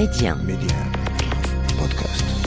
Média. 0.00 0.34
Média. 0.34 0.78
Podcast. 1.78 2.39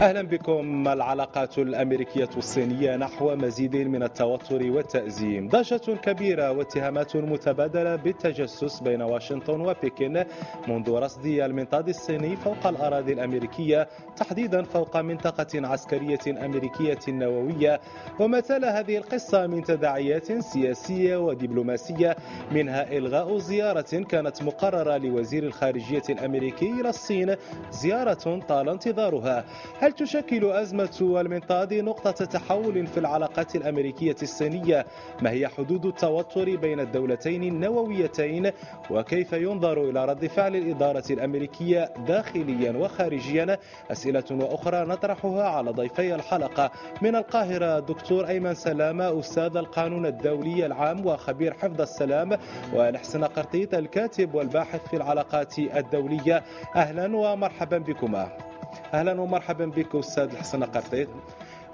أهلا 0.00 0.22
بكم. 0.22 0.88
العلاقات 0.88 1.58
الأمريكية 1.58 2.28
الصينية 2.36 2.96
نحو 2.96 3.34
مزيد 3.36 3.76
من 3.76 4.02
التوتر 4.02 4.70
والتأزيم. 4.70 5.48
ضجة 5.48 5.96
كبيرة 6.02 6.52
واتهامات 6.52 7.16
متبادلة 7.16 7.96
بالتجسس 7.96 8.80
بين 8.80 9.02
واشنطن 9.02 9.60
وبكين. 9.60 10.24
منذ 10.68 10.90
رصد 10.90 11.26
المنطاد 11.26 11.88
الصيني 11.88 12.36
فوق 12.36 12.66
الأراضي 12.66 13.12
الأمريكية 13.12 13.88
تحديدا 14.16 14.62
فوق 14.62 14.96
منطقة 14.96 15.66
عسكرية 15.66 16.44
أمريكية 16.44 16.98
نووية 17.08 17.80
وما 18.20 18.40
تلا 18.40 18.80
هذه 18.80 18.96
القصة 18.96 19.46
من 19.46 19.64
تداعيات 19.64 20.32
سياسية 20.32 21.16
ودبلوماسية 21.16 22.16
منها 22.52 22.92
إلغاء 22.96 23.38
زيارة 23.38 24.04
كانت 24.08 24.42
مقررة 24.42 24.96
لوزير 24.96 25.44
الخارجية 25.44 26.02
الأمريكي 26.10 26.70
إلى 26.80 26.88
الصين 26.88 27.36
زيارة 27.70 28.40
طال 28.48 28.68
انتظارها. 28.68 29.44
هل 29.80 29.89
تشكل 29.90 30.44
أزمة 30.50 31.20
المنطاد 31.20 31.74
نقطة 31.74 32.10
تحول 32.24 32.86
في 32.86 33.00
العلاقات 33.00 33.56
الأمريكية 33.56 34.16
الصينية؟ 34.22 34.86
ما 35.22 35.30
هي 35.30 35.48
حدود 35.48 35.86
التوتر 35.86 36.56
بين 36.56 36.80
الدولتين 36.80 37.42
النوويتين؟ 37.42 38.50
وكيف 38.90 39.32
ينظر 39.32 39.84
إلى 39.90 40.04
رد 40.04 40.26
فعل 40.26 40.56
الإدارة 40.56 41.04
الأمريكية 41.10 41.88
داخليا 42.06 42.72
وخارجيا؟ 42.72 43.58
أسئلة 43.90 44.24
وأخرى 44.30 44.86
نطرحها 44.86 45.42
على 45.48 45.70
ضيفي 45.70 46.14
الحلقة 46.14 46.70
من 47.02 47.16
القاهرة 47.16 47.78
دكتور 47.78 48.28
أيمن 48.28 48.54
سلامة 48.54 49.18
أستاذ 49.20 49.56
القانون 49.56 50.06
الدولي 50.06 50.66
العام 50.66 51.06
وخبير 51.06 51.54
حفظ 51.54 51.80
السلام 51.80 52.38
ونحسن 52.74 53.24
قرطيط 53.24 53.74
الكاتب 53.74 54.34
والباحث 54.34 54.88
في 54.88 54.96
العلاقات 54.96 55.58
الدولية 55.58 56.42
أهلا 56.76 57.16
ومرحبا 57.16 57.78
بكما 57.78 58.49
أهلا 58.94 59.20
ومرحبا 59.20 59.64
بك 59.64 59.94
أستاذ 59.94 60.30
الحسن 60.30 60.64
قرطيط. 60.64 61.08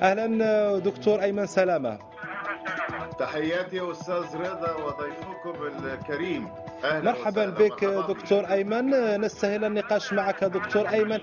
أهلا 0.03 0.79
دكتور 0.79 1.23
أيمن 1.23 1.47
سلامة. 1.47 1.99
تحياتي 3.19 3.91
أستاذ 3.91 4.37
رضا 4.37 4.73
وضيفكم 4.75 5.87
الكريم. 5.87 6.49
أهلا 6.85 7.13
مرحبا 7.13 7.47
بك 7.47 7.85
دكتور 7.85 8.45
أيمن. 8.51 9.21
نستهل 9.21 9.65
النقاش 9.65 10.13
معك 10.13 10.45
دكتور 10.45 10.89
أيمن. 10.89 11.19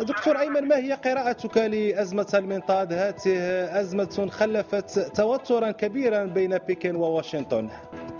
دكتور 0.00 0.38
أيمن 0.38 0.68
ما 0.68 0.76
هي 0.76 0.92
قراءتك 0.92 1.56
لأزمة 1.56 2.26
المنطاد؟ 2.34 2.92
هذه 2.92 3.20
أزمة 3.80 4.28
خلفت 4.30 4.98
توترا 4.98 5.70
كبيرا 5.70 6.24
بين 6.24 6.58
بكين 6.58 6.96
وواشنطن. 6.96 7.68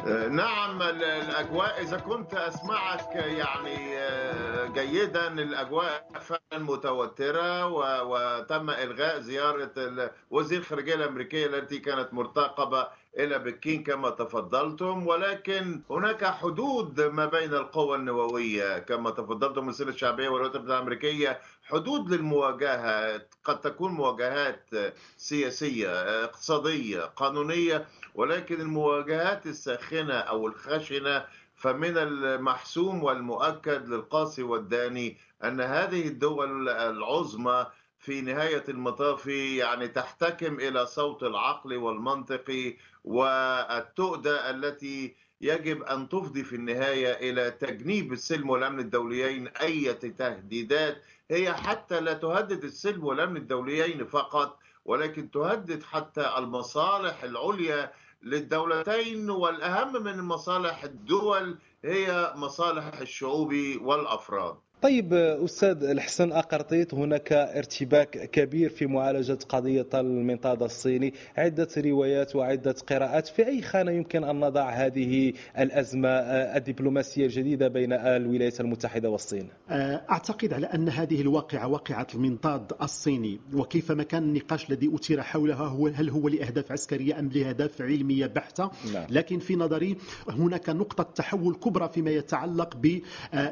نعم 0.08 0.82
ال- 0.82 1.04
الأجواء 1.04 1.82
إذا 1.82 1.96
كنت 1.98 2.34
أسمعك 2.34 3.14
يعني 3.16 3.98
آه، 3.98 4.66
جيدا 4.66 5.28
الأجواء 5.28 6.08
فعلا 6.20 6.62
متوترة 6.64 7.66
وتم 8.02 8.70
إلغاء 8.70 9.18
زيارة 9.20 10.10
وزير 10.30 10.58
الخارجية 10.58 10.94
الأمريكية 10.94 11.46
التي 11.46 11.78
كانت 11.78 12.14
مرتقبة 12.14 12.88
إلى 13.18 13.38
بكين 13.38 13.82
كما 13.82 14.10
تفضلتم 14.10 15.06
ولكن 15.06 15.82
هناك 15.90 16.24
حدود 16.24 17.00
ما 17.00 17.26
بين 17.26 17.54
القوى 17.54 17.96
النووية. 17.96 18.78
كما 18.78 19.10
تفضلتم 19.10 19.68
السنة 19.68 19.88
الشعبيه 19.88 20.28
والولايات 20.28 20.54
المتحدة 20.56 20.74
الأمريكية 20.78 21.40
حدود 21.64 22.10
للمواجهة. 22.10 23.20
قد 23.44 23.60
تكون 23.60 23.92
مواجهات 23.92 24.70
سياسية 25.16 25.88
اقتصادية 26.24 27.00
قانونية 27.00 27.86
ولكن 28.14 28.60
المواجهات 28.60 29.46
الساخنة 29.46 30.14
أو 30.14 30.46
الخشنة 30.46 31.24
فمن 31.56 31.98
المحسوم 31.98 33.04
والمؤكد 33.04 33.88
للقاسي 33.88 34.42
والداني 34.42 35.16
أن 35.44 35.60
هذه 35.60 36.08
الدول 36.08 36.68
العظمى 36.68 37.66
في 38.04 38.20
نهاية 38.20 38.64
المطاف 38.68 39.26
يعني 39.26 39.88
تحتكم 39.88 40.60
إلى 40.60 40.86
صوت 40.86 41.22
العقل 41.22 41.76
والمنطق 41.76 42.74
والتؤدة 43.04 44.50
التي 44.50 45.14
يجب 45.40 45.82
أن 45.82 46.08
تفضي 46.08 46.44
في 46.44 46.56
النهاية 46.56 47.12
إلى 47.30 47.50
تجنيب 47.50 48.12
السلم 48.12 48.50
والأمن 48.50 48.78
الدوليين 48.80 49.48
أي 49.48 49.94
تهديدات 49.94 51.02
هي 51.30 51.52
حتى 51.54 52.00
لا 52.00 52.12
تهدد 52.12 52.64
السلم 52.64 53.04
والأمن 53.04 53.36
الدوليين 53.36 54.04
فقط 54.06 54.58
ولكن 54.84 55.30
تهدد 55.30 55.82
حتى 55.82 56.38
المصالح 56.38 57.22
العليا 57.24 57.92
للدولتين 58.22 59.30
والأهم 59.30 60.02
من 60.02 60.22
مصالح 60.22 60.84
الدول 60.84 61.58
هي 61.84 62.32
مصالح 62.36 62.98
الشعوب 63.00 63.54
والأفراد. 63.80 64.56
طيب 64.82 65.14
أستاذ 65.14 65.84
الحسن 65.84 66.32
اقرطيط 66.32 66.94
هناك 66.94 67.32
ارتباك 67.32 68.30
كبير 68.30 68.70
في 68.70 68.86
معالجة 68.86 69.38
قضية 69.48 69.86
المنطاد 69.94 70.62
الصيني. 70.62 71.14
عدة 71.36 71.68
روايات 71.76 72.36
وعدة 72.36 72.74
قراءات 72.86 73.28
في 73.28 73.46
أي 73.46 73.62
خانة 73.62 73.92
يمكن 73.92 74.24
أن 74.24 74.40
نضع 74.40 74.70
هذه 74.70 75.32
الأزمة 75.58 76.08
الدبلوماسية 76.08 77.24
الجديدة 77.26 77.68
بين 77.68 77.92
الولايات 77.92 78.60
المتحدة 78.60 79.10
والصين؟ 79.10 79.48
أعتقد 79.70 80.52
على 80.52 80.66
أن 80.66 80.88
هذه 80.88 81.20
الواقعة 81.20 81.68
واقعة 81.68 82.06
المنطاد 82.14 82.72
الصيني 82.82 83.40
وكيفما 83.54 84.02
كان 84.02 84.22
النقاش 84.22 84.70
الذي 84.70 84.90
أثير 84.94 85.22
حولها 85.22 85.66
هو 85.66 85.86
هل 85.86 86.10
هو 86.10 86.28
لأهداف 86.28 86.72
عسكرية 86.72 87.18
أم 87.18 87.28
لأهداف 87.34 87.82
علمية 87.82 88.26
بحتة؟ 88.26 88.70
نعم. 88.94 89.06
لكن 89.10 89.38
في 89.38 89.56
نظري 89.56 89.96
هناك 90.28 90.68
نقطة 90.70 91.02
تحول 91.14 91.54
كبرى 91.54 91.88
فيما 91.88 92.10
يتعلق 92.10 92.76
ب 92.76 92.98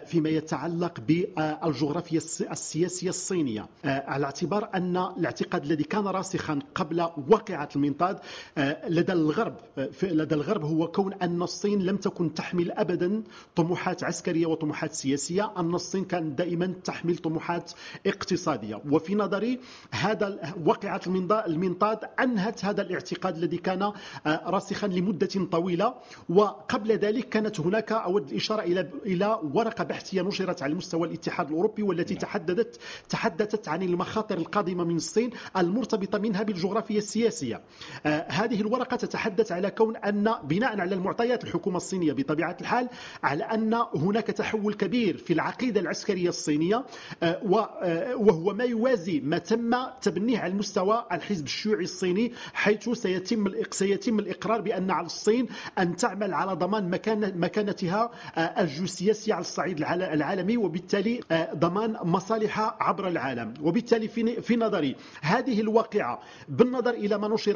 فيما 0.07 0.29
يتعلق 0.29 1.01
بالجغرافيا 1.37 2.17
الس- 2.17 2.43
السياسية 2.43 3.09
الصينية. 3.09 3.67
آه، 3.85 4.05
على 4.07 4.25
اعتبار 4.25 4.69
أن 4.75 4.97
الاعتقاد 4.97 5.65
الذي 5.65 5.85
كان 5.85 6.07
راسخا 6.07 6.59
قبل 6.75 7.01
واقعة 7.29 7.69
المنطاد 7.77 8.19
آه، 8.59 8.89
لدى 8.89 9.13
الغرب 9.13 9.57
آه، 9.79 9.89
لدى 10.03 10.35
الغرب 10.35 10.65
هو 10.65 10.87
كون 10.89 11.13
أن 11.15 11.43
الصين 11.43 11.83
لم 11.83 11.97
تكن 11.97 12.35
تحمل 12.35 12.73
أبدا 12.73 13.23
طموحات 13.57 14.05
عسكرية 14.05 14.47
وطموحات 14.47 14.93
سياسية 14.93 15.53
أن 15.57 15.75
الصين 15.75 16.05
كانت 16.05 16.39
دائما 16.39 16.75
تحمل 16.85 17.17
طموحات 17.17 17.73
اقتصادية. 18.07 18.83
وفي 18.91 19.15
نظري 19.15 19.61
هذا 19.91 20.55
واقعة 20.65 21.01
المنطاد 21.47 21.99
أنهت 22.21 22.65
هذا 22.65 22.83
الاعتقاد 22.83 23.37
الذي 23.37 23.57
كان 23.57 23.83
آه، 23.83 23.93
راسخا 24.27 24.87
لمدة 24.87 25.29
طويلة. 25.53 25.95
وقبل 26.29 26.93
ذلك 26.93 27.29
كانت 27.29 27.61
هناك 27.61 27.93
أود 27.93 28.29
الإشارة 28.31 28.63
إلى 28.63 28.91
إلى 29.07 29.41
ورقة 29.55 29.85
بحثية 29.85 30.23
نشرت 30.23 30.63
على 30.63 30.75
مستوى 30.75 31.02
الاتحاد 31.05 31.49
الأوروبي 31.49 31.83
والتي 31.83 32.15
تحددت 32.15 32.81
تحدثت 33.09 33.69
عن 33.69 33.83
المخاطر 33.83 34.39
القادمة 34.39 34.85
من 34.85 34.97
الصين 34.97 35.31
المرتبطة 35.57 36.19
منها 36.19 36.43
بالجغرافيا 36.43 36.99
السياسية. 36.99 37.61
آه، 38.07 38.27
هذه 38.29 38.61
الورقة 38.61 38.97
تتحدث 38.97 39.53
على 39.53 39.71
كون 39.71 39.97
أن 39.97 40.35
بناء 40.45 40.81
على 40.81 40.95
المعطيات 40.95 41.45
الحكومة 41.45 41.77
الصينية 41.77 42.13
بطبيعة 42.13 42.57
الحال 42.61 42.89
على 43.23 43.45
أن 43.45 43.75
هناك 43.95 44.27
تحول 44.27 44.75
كبير 44.75 45.17
في 45.17 45.33
العقيدة 45.33 45.81
العسكرية 45.81 46.29
الصينية 46.29 46.85
آه، 47.23 47.41
آه، 47.83 48.17
وهو 48.17 48.55
ما 48.55 48.65
يوازي 48.65 49.21
ما 49.21 49.39
تم 49.39 49.75
تبنيه 50.03 50.39
على 50.39 50.53
المستوى 50.53 51.07
الحزب 51.13 51.45
الشيوعي 51.45 51.85
الصيني 51.85 52.33
حيث 52.55 52.89
سيتم 52.91 53.45
سيتم 53.71 54.19
الإقرار 54.19 54.61
بأن 54.61 54.91
على 54.91 55.07
الصين 55.07 55.47
أن 55.79 55.97
تعمل 55.97 56.35
على 56.35 56.53
ضمان 56.55 56.91
مكان 56.91 57.39
مكانتها 57.41 58.11
الجيوسياسية 58.39 59.35
على 59.35 59.41
الصعيد 59.41 59.79
العال- 59.79 60.03
العالمي 60.03 60.57
وبالتالي 60.57 60.92
آه، 60.95 61.55
ضمان 61.55 61.97
مصالحها 62.03 62.77
عبر 62.81 63.09
العالم. 63.09 63.55
وبالتالي 63.63 64.09
في 64.41 64.57
نظري 64.57 64.97
هذه 65.21 65.61
الواقعة 65.61 66.21
بالنظر 66.49 66.91
إلى 66.91 67.19
ما 67.19 67.29
نشر 67.29 67.53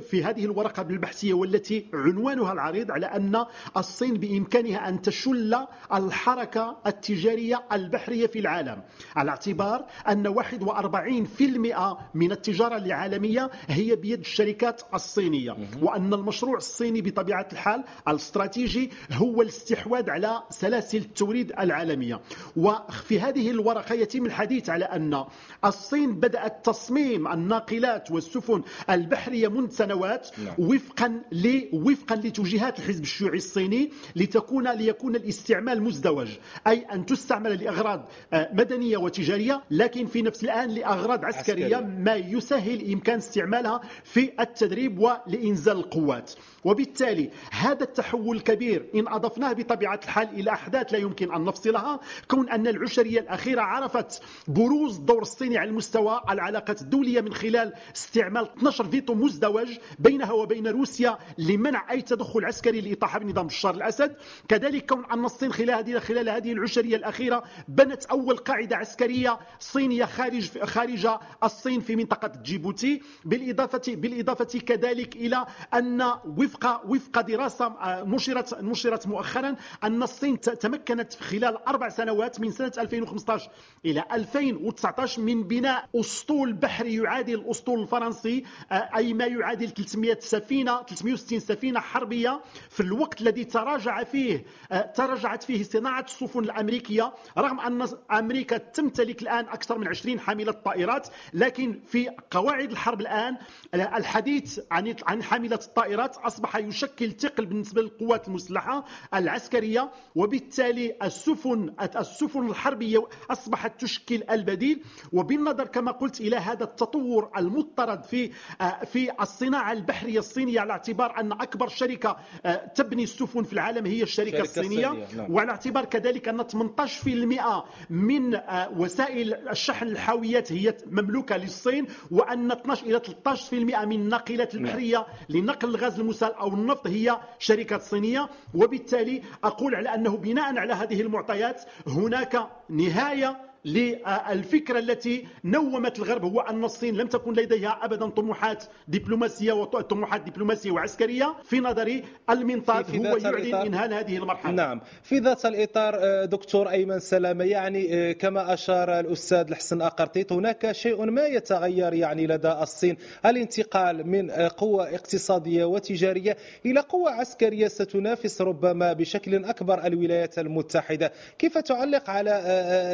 في 0.00 0.24
هذه 0.24 0.44
الورقة 0.44 0.82
البحثية 0.82 1.32
والتي 1.34 1.86
عنوانها 1.94 2.52
العريض 2.52 2.90
على 2.90 3.06
أن 3.06 3.44
الصين 3.76 4.14
بإمكانها 4.14 4.88
أن 4.88 5.02
تشل 5.02 5.56
الحركة 5.94 6.76
التجارية 6.86 7.62
البحرية 7.72 8.26
في 8.26 8.38
العالم 8.38 8.82
على 9.16 9.30
اعتبار 9.30 9.84
أن 10.08 10.28
41% 10.28 11.98
من 12.14 12.32
التجارة 12.32 12.76
العالمية 12.76 13.50
هي 13.68 13.96
بيد 13.96 14.20
الشركات 14.20 14.82
الصينية. 14.94 15.56
وأن 15.82 16.14
المشروع 16.14 16.56
الصيني 16.56 17.00
بطبيعة 17.00 17.48
الحال 17.52 17.84
الاستراتيجي 18.08 18.90
هو 19.12 19.42
الاستحواذ 19.42 20.10
على 20.10 20.42
سلاسل 20.50 20.98
التوريد 20.98 21.52
العالمية. 21.60 22.20
وفي 22.56 23.20
هذه 23.20 23.50
الورقة 23.50 23.94
يتم 23.94 24.26
الحديث 24.26 24.70
على 24.70 24.84
أن 24.84 25.24
الصين 25.64 26.12
بدأت 26.14 26.66
تصميم 26.66 27.28
الناقلات 27.28 28.10
والسفن 28.10 28.62
البحرية 28.90 29.48
منذ 29.48 29.70
سنوات 29.70 30.28
نعم. 30.44 30.54
وفقا 30.58 31.22
ل 31.32 31.62
وفقا 31.72 32.16
لتوجيهات 32.16 32.78
الحزب 32.78 33.02
الشيوعي 33.02 33.36
الصيني 33.36 33.90
لتكون 34.16 34.68
ليكون 34.68 35.16
الاستعمال 35.16 35.82
مزدوج 35.82 36.28
أي 36.66 36.78
أن 36.78 37.06
تستعمل 37.06 37.64
لأغراض 37.64 38.08
آه، 38.32 38.50
مدنية 38.52 38.96
وتجارية 38.96 39.62
لكن 39.70 40.06
في 40.06 40.22
نفس 40.22 40.44
الآن 40.44 40.70
لأغراض 40.70 41.24
عسكرية 41.24 41.76
عسكرية. 41.76 41.86
ما 41.86 42.14
يسهل 42.14 42.92
إمكان 42.92 43.18
استعمالها 43.18 43.80
في 44.04 44.32
التدريب 44.40 44.98
ولإنزال 44.98 45.76
القوات 45.76 46.32
وبالتالي 46.64 47.30
هذا 47.50 47.82
التحول 47.82 48.36
الكبير 48.36 48.86
إن 48.94 49.08
أضفناه 49.08 49.52
بطبيعة 49.52 50.00
الحال 50.04 50.28
إلى 50.28 50.50
أحداث 50.50 50.92
لا 50.92 50.98
يمكن 50.98 51.34
أن 51.34 51.44
نفصلها 51.44 52.00
كون 52.28 52.39
أن 52.48 52.66
العشرية 52.66 53.20
الأخيرة 53.20 53.62
عرفت 53.62 54.22
بروز 54.48 54.96
الدور 54.96 55.22
الصيني 55.22 55.58
على 55.58 55.70
المستوى 55.70 56.20
العلاقات 56.30 56.82
الدولية 56.82 57.20
من 57.20 57.34
خلال 57.34 57.72
استعمال 57.96 58.48
12 58.58 58.84
فيتو 58.84 59.14
مزدوج 59.14 59.68
بينها 59.98 60.32
وبين 60.32 60.66
روسيا 60.66 61.18
لمنع 61.38 61.90
أي 61.90 62.02
تدخل 62.02 62.44
عسكري 62.44 62.80
لإطاحة 62.80 63.18
بنظام 63.18 63.46
بشار 63.46 63.74
الأسد. 63.74 64.16
كذلك 64.48 64.86
كون 64.88 65.04
أن 65.04 65.24
الصين 65.24 65.52
خلال 65.52 65.70
هذه 65.70 65.98
خلال 65.98 66.28
هذه 66.28 66.52
العشرية 66.52 66.96
الأخيرة 66.96 67.42
بنت 67.68 68.04
أول 68.04 68.36
قاعدة 68.36 68.76
عسكرية 68.76 69.38
صينية 69.58 70.04
خارج 70.04 70.58
خارج 70.64 71.08
الصين 71.44 71.80
في 71.80 71.96
منطقة 71.96 72.32
جيبوتي. 72.42 73.02
بالإضافة 73.24 73.82
بالإضافة 73.88 74.58
كذلك 74.58 75.16
إلى 75.16 75.46
أن 75.74 76.02
وفق 76.24 76.82
وفق 76.86 77.20
دراسة 77.20 77.66
آه، 77.66 78.04
نشرت 78.04 78.62
نشرت 78.62 79.06
مؤخرا 79.06 79.56
أن 79.84 80.02
الصين 80.02 80.40
تمكنت 80.40 81.14
خلال 81.14 81.64
أربع 81.68 81.88
سنوات 81.88 82.29
من 82.38 82.50
سنة 82.50 82.72
2015 82.78 83.50
إلى 83.84 84.04
2019 84.12 85.22
من 85.22 85.42
بناء 85.42 85.88
أسطول 85.96 86.52
بحري 86.52 86.94
يعادل 86.94 87.34
الأسطول 87.34 87.80
الفرنسي 87.80 88.44
آه، 88.72 88.74
أي 88.96 89.14
ما 89.14 89.24
يعادل 89.24 89.68
300 89.68 90.18
سفينة 90.20 90.82
360 90.82 91.40
سفينة 91.40 91.80
حربية. 91.80 92.40
في 92.70 92.80
الوقت 92.80 93.20
الذي 93.20 93.44
تراجع 93.44 94.04
فيه 94.04 94.44
آه، 94.72 94.80
تراجعت 94.80 95.42
فيه 95.42 95.62
صناعة 95.62 96.04
السفن 96.04 96.44
الأمريكية 96.44 97.12
رغم 97.38 97.60
أن 97.60 97.88
أمريكا 98.12 98.56
تمتلك 98.56 99.22
الآن 99.22 99.44
أكثر 99.44 99.78
من 99.78 99.88
20 99.88 100.20
حاملة 100.20 100.52
طائرات 100.52 101.08
لكن 101.34 101.80
في 101.86 102.10
قواعد 102.30 102.70
الحرب 102.70 103.00
الآن 103.00 103.36
آه، 103.74 103.96
الحديث 103.96 104.60
عن 104.70 104.94
عن 105.06 105.22
حاملة 105.22 105.56
الطائرات 105.66 106.16
أصبح 106.16 106.56
يشكل 106.56 107.12
ثقل 107.12 107.46
بالنسبة 107.46 107.82
للقوات 107.82 108.28
المسلحة 108.28 108.84
العسكرية 109.14 109.90
وبالتالي 110.14 110.96
السفن 111.02 111.74
السفن 112.22 112.46
الحربية 112.48 113.06
أصبحت 113.30 113.80
تشكل 113.80 114.22
البديل. 114.30 114.82
وبالنظر 115.12 115.66
كما 115.66 115.92
قلت 115.92 116.20
إلى 116.20 116.36
هذا 116.36 116.64
التطور 116.64 117.30
المضطرد 117.36 118.04
في 118.04 118.30
آه، 118.60 118.84
في 118.84 119.10
الصناعة 119.20 119.72
البحرية 119.72 120.18
الصينية 120.18 120.60
على 120.60 120.72
اعتبار 120.72 121.20
أن 121.20 121.32
أكبر 121.32 121.68
شركة 121.68 122.16
آه، 122.44 122.66
تبني 122.74 123.02
السفن 123.02 123.42
في 123.42 123.52
العالم 123.52 123.86
هي 123.86 124.02
الشركة 124.02 124.40
الصينية. 124.40 124.90
الصينية، 124.90 125.06
نعم. 125.16 125.34
وعلى 125.34 125.50
اعتبار 125.50 125.84
كذلك 125.84 126.28
أن 126.28 126.42
18% 126.48 127.64
من 127.90 128.34
آه، 128.34 128.70
وسائل 128.76 129.34
الشحن 129.48 129.86
الحاويات 129.86 130.52
هي 130.52 130.76
مملوكة 130.86 131.36
للصين 131.36 131.86
وأن 132.10 132.52
12 132.52 132.86
إلى 132.86 133.00
13% 133.00 133.84
من 133.84 134.00
الناقلات 134.00 134.54
البحرية 134.54 135.06
لنقل 135.28 135.68
الغاز 135.68 136.00
المسال 136.00 136.34
أو 136.34 136.48
النفط 136.48 136.86
هي 136.86 137.20
شركات 137.38 137.82
صينية. 137.82 138.28
وبالتالي 138.54 139.22
أقول 139.44 139.74
على 139.74 139.94
أنه 139.94 140.16
بناء 140.16 140.58
على 140.58 140.72
هذه 140.72 141.00
المعطيات 141.00 141.62
هناك 142.10 142.48
نهاية 142.68 143.49
للفكرة 143.64 144.78
التي 144.78 145.26
نومت 145.44 145.98
الغرب 145.98 146.24
هو 146.24 146.40
أن 146.40 146.64
الصين 146.64 146.94
لم 146.96 147.06
تكن 147.06 147.32
لديها 147.32 147.78
أبدا 147.82 148.08
طموحات 148.08 148.64
دبلوماسية 148.88 149.52
وطموحات 149.52 150.20
دبلوماسية 150.30 150.70
وعسكرية 150.70 151.34
في 151.44 151.60
نظري 151.60 152.04
المنطاد 152.30 152.84
في- 152.84 152.98
هو 152.98 153.16
يعلن 153.16 153.54
إنهاء 153.54 153.92
هذه 153.92 154.16
المرحلة. 154.16 154.52
نعم. 154.52 154.80
في 155.02 155.18
ذات 155.18 155.46
الإطار 155.46 155.94
آه، 156.00 156.24
دكتور 156.24 156.70
أيمن 156.70 156.98
سلامة 156.98 157.44
يعني 157.44 157.94
آه، 157.94 158.12
كما 158.12 158.54
أشار 158.54 159.00
الأستاذ 159.00 159.46
الحسن 159.48 159.82
أقرطيط 159.82 160.32
هناك 160.32 160.72
شيء 160.72 161.04
ما 161.10 161.26
يتغير 161.26 161.94
يعني 161.94 162.26
لدى 162.26 162.52
الصين. 162.52 162.96
الانتقال 163.26 164.06
من 164.06 164.30
آه، 164.30 164.50
قوة 164.56 164.94
اقتصادية 164.94 165.64
وتجارية 165.64 166.36
إلى 166.66 166.80
قوة 166.80 167.10
عسكرية 167.10 167.68
ستنافس 167.68 168.40
ربما 168.42 168.92
بشكل 168.92 169.44
أكبر 169.44 169.86
الولايات 169.86 170.38
المتحدة. 170.38 171.12
كيف 171.38 171.58
تعلق 171.58 172.10
على 172.10 172.30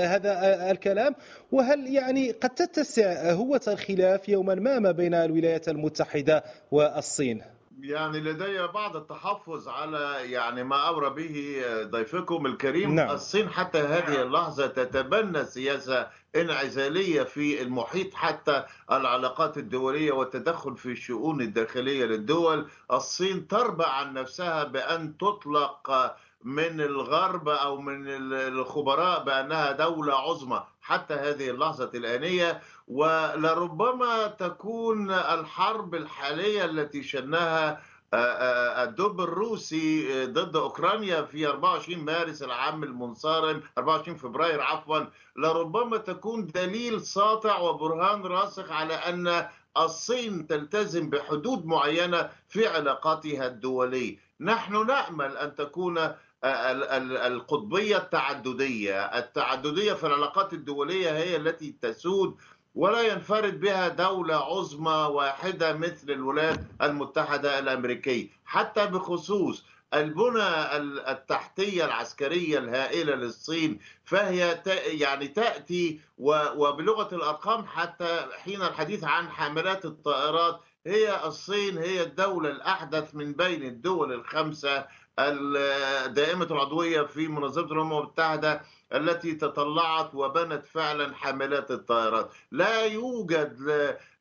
هذا 0.06 0.55
الكلام 0.56 1.14
وهل 1.52 1.86
يعني 1.94 2.30
قد 2.32 2.50
تتسع 2.50 3.32
هوة 3.32 3.60
الخلاف 3.68 4.28
يوما 4.28 4.54
ما 4.54 4.78
ما 4.78 4.92
بين 4.92 5.14
الولايات 5.14 5.68
المتحدة 5.68 6.44
والصين؟ 6.70 7.42
يعني 7.80 8.20
لدي 8.20 8.66
بعض 8.66 8.96
التحفظ 8.96 9.68
على 9.68 10.32
يعني 10.32 10.64
ما 10.64 10.76
أورى 10.76 11.10
به 11.10 11.62
ضيفكم 11.82 12.46
الكريم. 12.46 12.94
نعم. 12.94 13.10
الصين 13.10 13.48
حتى 13.48 13.78
هذه 13.78 14.22
اللحظة 14.22 14.66
تتبنى 14.66 15.44
سياسة 15.44 16.06
انعزالية 16.36 17.22
في 17.22 17.62
المحيط 17.62 18.14
حتى 18.14 18.64
العلاقات 18.92 19.58
الدولية 19.58 20.12
والتدخل 20.12 20.76
في 20.76 20.86
الشؤون 20.86 21.40
الداخلية 21.40 22.04
للدول. 22.04 22.68
الصين 22.92 23.48
تربع 23.48 23.88
عن 23.88 24.14
نفسها 24.14 24.64
بأن 24.64 25.16
تطلق 25.16 26.16
من 26.44 26.80
الغرب 26.80 27.48
أو 27.48 27.80
من 27.80 28.04
الخبراء 28.32 29.24
بأنها 29.24 29.72
دولة 29.72 30.14
عظمى 30.14 30.64
حتى 30.80 31.14
هذه 31.14 31.50
اللحظة 31.50 31.90
الآنية 31.94 32.60
ولربما 32.88 34.26
تكون 34.26 35.10
الحرب 35.10 35.94
الحالية 35.94 36.64
التي 36.64 37.02
شنها 37.02 37.80
آه، 38.14 38.16
آه، 38.16 38.84
الدب 38.84 39.20
الروسي 39.20 40.26
ضد 40.26 40.56
أوكرانيا 40.56 41.22
في 41.22 41.46
24 41.46 42.04
مارس 42.04 42.42
العام 42.42 42.82
المنصرم 42.82 43.62
24 43.78 44.16
فبراير 44.16 44.60
عفوا 44.60 45.00
لربما 45.36 45.96
تكون 45.96 46.46
دليل 46.46 47.00
ساطع 47.00 47.58
وبرهان 47.58 48.22
راسخ 48.22 48.70
على 48.70 48.94
أن 48.94 49.48
الصين 49.76 50.46
تلتزم 50.46 51.10
بحدود 51.10 51.66
معينة 51.66 52.30
في 52.48 52.66
علاقاتها 52.66 53.46
الدوليه 53.46 54.18
نحن 54.40 54.86
نأمل 54.86 55.36
أن 55.36 55.54
تكون 55.54 56.14
ال- 56.46 56.84
ال- 56.84 57.16
القطبية 57.16 57.96
التعددية. 57.96 59.00
التعددية 59.04 59.92
في 59.92 60.06
العلاقات 60.06 60.52
الدولية 60.52 61.10
هي 61.16 61.36
التي 61.36 61.74
تسود 61.82 62.36
ولا 62.74 63.00
ينفرد 63.00 63.60
بها 63.60 63.88
دولة 63.88 64.34
عظمى 64.36 65.08
واحدة 65.14 65.72
مثل 65.72 66.10
الولايات 66.10 66.60
المتحدة 66.82 67.58
الأمريكية. 67.58 68.28
حتى 68.44 68.86
بخصوص 68.86 69.64
البنى 69.94 70.76
التحتية 71.10 71.84
العسكرية 71.84 72.58
الهائلة 72.58 73.14
للصين 73.14 73.78
فهي 74.04 74.62
يعني 74.86 75.28
تأتي 75.28 76.00
وبلغة 76.18 77.14
الأرقام 77.14 77.66
حتى 77.66 78.26
حين 78.44 78.62
الحديث 78.62 79.04
عن 79.04 79.28
حاملات 79.30 79.84
الطائرات 79.84 80.60
هي 80.86 81.26
الصين 81.26 81.78
هي 81.78 82.02
الدولة 82.02 82.50
الأحدث 82.50 83.14
من 83.14 83.32
بين 83.32 83.62
الدول 83.62 84.12
الخمسة 84.12 84.86
الدائمة 85.18 86.44
العضوية 86.44 87.02
في 87.02 87.28
منظمة 87.28 87.72
الأمم 87.72 87.92
المتحدة 87.92 88.62
التي 88.92 89.32
تطلعت 89.34 90.14
وبنت 90.14 90.66
فعلا 90.66 91.14
حاملات 91.14 91.70
الطائرات. 91.70 92.30
لا 92.52 92.84
يوجد 92.84 93.56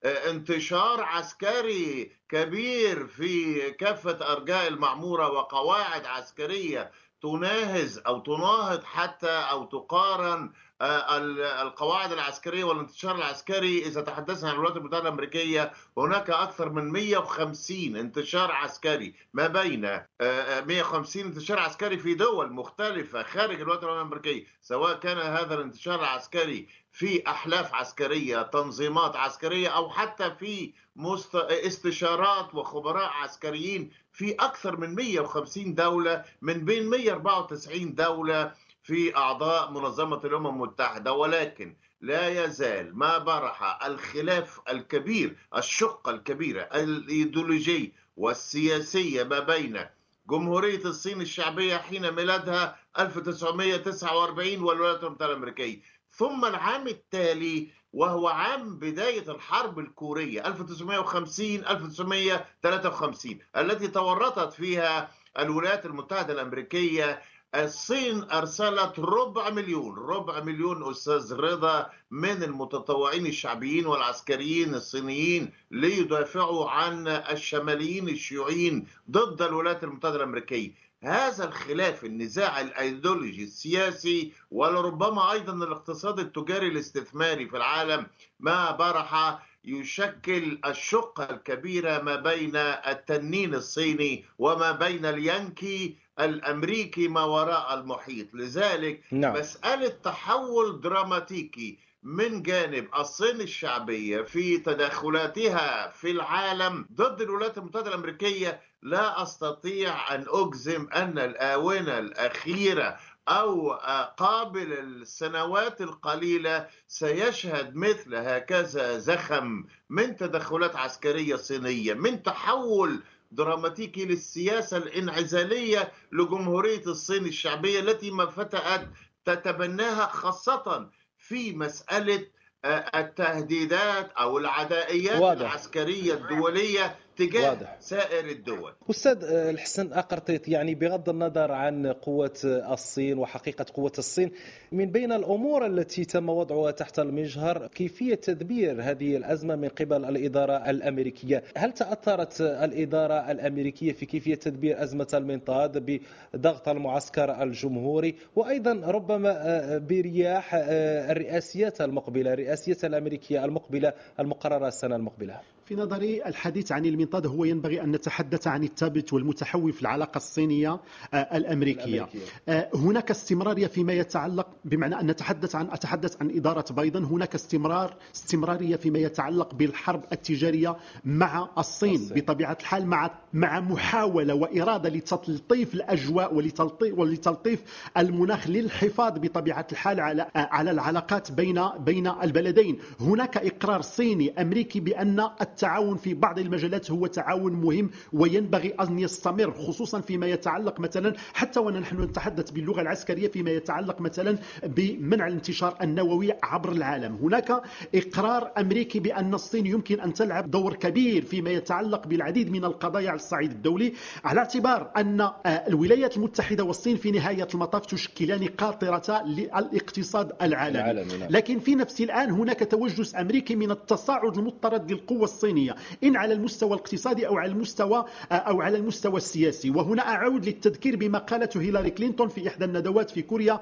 انتشار 0.05 1.01
عسكري 1.01 2.11
كبير 2.29 3.07
في 3.07 3.61
كافة 3.71 4.33
أرجاء 4.33 4.67
المعمورة 4.67 5.31
وقواعد 5.31 6.05
عسكرية 6.05 6.91
تناهز 7.21 8.01
أو 8.07 8.19
تناهض 8.19 8.83
حتى 8.83 9.31
أو 9.51 9.65
تقارن 9.65 10.51
القواعد 10.81 12.11
العسكرية 12.11 12.63
والانتشار 12.63 13.15
العسكري 13.15 13.85
إذا 13.85 14.01
تحدثنا 14.01 14.49
عن 14.49 14.55
الولايات 14.55 14.77
المتحدة 14.77 15.01
الأمريكية 15.01 15.71
هناك 15.97 16.29
أكثر 16.29 16.69
من 16.69 16.91
150 16.91 17.95
انتشار 17.95 18.51
عسكري 18.51 19.13
ما 19.33 19.47
بين 19.47 19.85
آه، 19.85 20.07
آه، 20.21 20.61
150 20.61 21.25
انتشار 21.25 21.59
عسكري 21.59 21.97
في 21.97 22.13
دول 22.13 22.53
مختلفة 22.53 23.23
خارج 23.23 23.61
الولايات 23.61 23.83
المتحدة 23.83 24.01
الأمريكية 24.01 24.45
سواء 24.61 24.99
كان 24.99 25.17
هذا 25.17 25.55
الانتشار 25.55 25.99
العسكري 25.99 26.67
في 26.91 27.27
أحلاف 27.27 27.73
عسكرية 27.73 28.41
تنظيمات 28.41 29.15
عسكرية 29.15 29.69
أو 29.69 29.89
حتى 29.89 30.31
في 30.31 30.73
مست... 30.95 31.35
استشارات 31.35 32.55
وخبراء 32.55 33.09
عسكريين 33.09 33.91
في 34.13 34.33
أكثر 34.33 34.77
من 34.77 34.95
150 34.95 35.75
دولة 35.75 36.23
من 36.41 36.65
بين 36.65 36.89
194 36.89 37.95
دولة. 37.95 38.51
في 38.85 39.15
أعضاء 39.17 39.71
منظمة 39.71 40.21
الأمم 40.25 40.47
المتحدة 40.47 41.13
ولكن 41.13 41.75
لا 42.01 42.45
يزال 42.45 42.97
ما 42.97 43.17
برح 43.17 43.85
الخلاف 43.85 44.59
الكبير 44.69 45.35
الشقة 45.57 46.11
الكبيرة 46.11 46.61
الإيديولوجية 46.61 47.91
والسياسية 48.17 49.23
ما 49.23 49.39
بين 49.39 49.85
جمهورية 50.29 50.85
الصين 50.85 51.21
الشعبية 51.21 51.77
حين 51.77 52.11
ميلادها 52.11 52.77
1949 52.99 54.61
والولايات 54.63 55.03
المتحدة 55.03 55.25
الأمريكية. 55.31 55.81
ثم 56.11 56.45
العام 56.45 56.87
التالي 56.87 57.69
وهو 57.93 58.27
عام 58.27 58.79
بداية 58.79 59.31
الحرب 59.31 59.79
الكورية 59.79 60.47
1950 60.47 61.45
1953 61.67 63.39
التي 63.57 63.87
تورطت 63.87 64.53
فيها 64.53 65.11
الولايات 65.39 65.85
المتحدة 65.85 66.33
الأمريكية 66.33 67.21
الصين 67.63 68.23
أرسلت 68.31 68.99
ربع 68.99 69.49
مليون 69.49 69.95
ربع 69.95 70.43
مليون 70.43 70.89
أستاذ 70.91 71.33
رضا 71.33 71.89
من 72.11 72.43
المتطوعين 72.43 73.25
الشعبيين 73.25 73.85
والعسكريين 73.85 74.75
الصينيين 74.75 75.51
ليدافعوا 75.71 76.69
عن 76.69 77.07
الشماليين 77.07 78.09
الشيوعيين 78.09 78.87
ضد 79.11 79.41
الولايات 79.41 79.83
المتحدة 79.83 80.15
الأمريكية. 80.15 80.71
هذا 81.03 81.45
الخلاف 81.47 82.05
النزاع 82.05 82.61
الأيديولوجي 82.61 83.43
السياسي 83.43 84.31
ولربما 84.51 85.31
أيضا 85.31 85.53
الاقتصاد 85.53 86.19
التجاري 86.19 86.67
الاستثماري 86.67 87.47
في 87.49 87.57
العالم 87.57 88.07
ما 88.39 88.71
برح 88.71 89.39
يشكل 89.65 90.59
الشقة 90.65 91.23
الكبيرة 91.23 92.01
ما 92.01 92.15
بين 92.15 92.55
التنين 92.55 93.53
الصيني 93.55 94.25
وما 94.39 94.71
بين 94.71 95.05
اليانكي 95.05 95.97
الأمريكي 96.19 97.07
ما 97.07 97.23
وراء 97.23 97.73
المحيط 97.79 98.33
لذلك 98.33 99.01
نعم. 99.11 99.33
مسألة 99.33 99.87
تحول 99.87 100.81
دراماتيكي 100.81 101.77
من 102.03 102.43
جانب 102.43 102.87
الصين 102.97 103.41
الشعبية 103.41 104.21
في 104.21 104.57
تدخلاتها 104.57 105.89
في 105.91 106.11
العالم 106.11 106.87
ضد 106.93 107.21
الولايات 107.21 107.57
المتحدة 107.57 107.87
الأمريكية 107.87 108.61
لا 108.83 109.23
أستطيع 109.23 110.15
أن 110.15 110.25
أجزم 110.29 110.87
أن 110.95 111.19
الآونة 111.19 111.99
الأخيرة 111.99 112.97
أو 113.27 113.71
قابل 114.17 114.73
السنوات 114.73 115.81
القليلة 115.81 116.67
سيشهد 116.87 117.75
مثل 117.75 118.15
هكذا 118.15 118.97
زخم 118.97 119.63
من 119.89 120.15
تدخلات 120.15 120.75
عسكرية 120.75 121.35
صينية 121.35 121.93
من 121.93 122.23
تحول 122.23 123.03
دراماتيكي 123.31 124.05
للسياسة 124.05 124.77
الانعزالية 124.77 125.91
لجمهورية 126.11 126.81
الصين 126.87 127.25
الشعبية 127.25 127.79
التي 127.79 128.11
ما 128.11 128.25
فتأت 128.25 128.87
تتبناها 129.25 130.07
خاصة 130.07 130.89
في 131.17 131.53
مسألة 131.53 132.27
آه، 132.65 132.99
التهديدات 132.99 134.11
أو 134.11 134.37
العدائيات 134.37 135.21
واضح. 135.21 135.41
العسكرية 135.41 136.13
الدولية 136.13 136.95
تجاه 137.17 137.49
واضح. 137.49 137.77
سائر 137.79 138.29
الدول. 138.29 138.73
أستاذ 138.89 139.23
آه، 139.23 139.49
الحسن 139.49 139.93
أقرطيط 139.93 140.47
يعني 140.47 140.75
بغض 140.75 141.09
النظر 141.09 141.51
عن 141.51 141.87
قوة 141.87 142.33
الصين 142.45 143.17
وحقيقة 143.17 143.65
قوة 143.73 143.91
الصين 143.97 144.31
من 144.71 144.91
بين 144.91 145.11
الأمور 145.11 145.65
التي 145.65 146.05
تم 146.05 146.29
وضعها 146.29 146.71
تحت 146.71 146.99
المجهر 146.99 147.67
كيفية 147.67 148.15
تدبير 148.15 148.81
هذه 148.81 149.17
الأزمة 149.17 149.55
من 149.55 149.67
قبل 149.69 150.05
الإدارة 150.05 150.69
الأمريكية؟ 150.69 151.43
هل 151.57 151.71
تأثرت 151.71 152.41
الإدارة 152.41 153.31
الأمريكية 153.31 153.91
في 153.93 154.05
كيفية 154.05 154.35
تدبير 154.35 154.83
أزمة 154.83 155.07
المنطاد 155.13 156.01
بضغط 156.33 156.69
المعسكر 156.69 157.43
الجمهوري؟ 157.43 158.15
وأيضا 158.35 158.73
ربما 158.91 159.31
آه، 159.31 159.77
برياح 159.77 160.55
آه، 160.55 161.11
الرئاسيات 161.11 161.81
المقبلة 161.81 162.33
الرئاسية 162.33 162.77
الأمريكية 162.83 163.45
المقبلة 163.45 163.93
المقررة 164.19 164.67
السنة 164.67 164.95
المقبلة. 164.95 165.54
في 165.65 165.75
نظري 165.75 166.25
الحديث 166.25 166.71
عن 166.71 166.85
المنطاد 166.85 167.27
هو 167.27 167.45
ينبغي 167.45 167.81
أن 167.81 167.91
نتحدث 167.91 168.47
عن 168.47 168.63
الثابت 168.63 169.13
والمتحول 169.13 169.73
في 169.73 169.81
العلاقة 169.81 170.17
الصينية 170.17 170.79
آه، 171.13 171.37
الأمريكية, 171.37 171.83
الأمريكية. 171.83 172.19
آه، 172.49 172.69
هناك 172.75 173.11
استمرارية 173.11 173.67
فيما 173.67 173.93
يتعلق 173.93 174.47
بمعنى 174.65 174.99
أن 174.99 175.07
نتحدث 175.07 175.55
عن 175.55 175.67
أتحدث 175.71 176.21
عن 176.21 176.29
إدارة 176.29 176.73
بايدن 176.73 177.03
هناك 177.03 177.35
استمرار 177.35 177.95
استمرارية 178.15 178.75
فيما 178.75 178.99
يتعلق 178.99 179.53
بالحرب 179.53 180.03
التجارية 180.11 180.75
مع 181.05 181.49
الصين, 181.57 181.95
الصين. 181.95 182.17
بطبيعة 182.17 182.57
الحال 182.61 182.85
مع 182.87 183.11
مع 183.33 183.59
محاولة 183.59 184.33
وإرادة 184.33 184.89
لتلطيف 184.89 185.73
الأجواء 185.73 186.33
ولتلطيف, 186.33 186.97
ولتلطيف 186.99 187.63
المناخ 187.97 188.47
للحفاظ 188.47 189.19
بطبيعة 189.19 189.67
الحال 189.71 189.99
على 189.99 190.27
على 190.35 190.71
العلاقات 190.71 191.31
بين 191.31 191.61
بين 191.79 192.07
البلدين 192.07 192.77
هناك 192.99 193.37
إقرار 193.37 193.81
صيني 193.81 194.41
أمريكي 194.41 194.79
بأن 194.79 195.29
التعاون 195.55 195.97
في 195.97 196.13
بعض 196.13 196.39
المجالات 196.39 196.91
هو 196.91 197.07
تعاون 197.07 197.53
مهم 197.53 197.89
وينبغي 198.13 198.69
أن 198.69 198.99
يستمر 198.99 199.51
خصوصا 199.51 200.01
فيما 200.01 200.27
يتعلق 200.27 200.79
مثلا 200.79 201.13
حتى 201.33 201.59
ونحن 201.59 202.01
نتحدث 202.01 202.51
باللغة 202.51 202.81
العسكرية 202.81 203.27
فيما 203.27 203.51
يتعلق 203.51 204.01
مثلا 204.01 204.37
بمنع 204.63 205.27
الانتشار 205.27 205.77
النووي 205.81 206.33
عبر 206.43 206.71
العالم 206.71 207.15
هناك 207.15 207.61
إقرار 207.95 208.51
أمريكي 208.57 208.99
بأن 208.99 209.33
الصين 209.33 209.65
يمكن 209.65 209.99
أن 209.99 210.13
تلعب 210.13 210.51
دور 210.51 210.73
كبير 210.75 211.25
فيما 211.25 211.49
يتعلق 211.49 212.07
بالعديد 212.07 212.51
من 212.51 212.65
القضايا 212.65 213.09
على 213.09 213.15
الصعيد 213.15 213.51
الدولي 213.51 213.93
على 214.23 214.39
اعتبار 214.39 214.91
أن 214.97 215.21
آه، 215.21 215.31
الولايات 215.45 216.17
المتحدة 216.17 216.63
والصين 216.63 216.97
في 216.97 217.11
نهاية 217.11 217.47
المطاف 217.53 217.85
تشكلان 217.85 218.47
قاطرة 218.47 219.23
للاقتصاد 219.25 220.31
العالمي 220.41 221.17
نعم. 221.17 221.29
لكن 221.29 221.59
في 221.59 221.75
نفس 221.75 222.01
الآن 222.01 222.31
هناك 222.31 222.71
توجس 222.71 223.15
أمريكي 223.15 223.55
من 223.55 223.71
التصاعد 223.71 224.37
المضطرد 224.37 224.91
للقوة 224.91 225.23
الصينية 225.23 225.44
الصينية 225.45 225.75
إن 226.03 226.15
على 226.15 226.33
المستوى 226.33 226.69
الاقتصادي 226.73 227.27
أو 227.27 227.37
على 227.37 227.51
المستوى 227.51 228.05
أو 228.31 228.61
على 228.61 228.77
المستوى 228.77 229.17
السياسي. 229.17 229.69
وهنا 229.69 230.01
أعود 230.15 230.45
للتذكير 230.45 230.95
بما 230.95 231.19
قالته 231.19 231.61
هيلاري 231.61 231.89
كلينتون 231.89 232.27
في 232.27 232.47
إحدى 232.47 232.65
الندوات 232.65 233.09
في 233.09 233.21
كوريا 233.21 233.59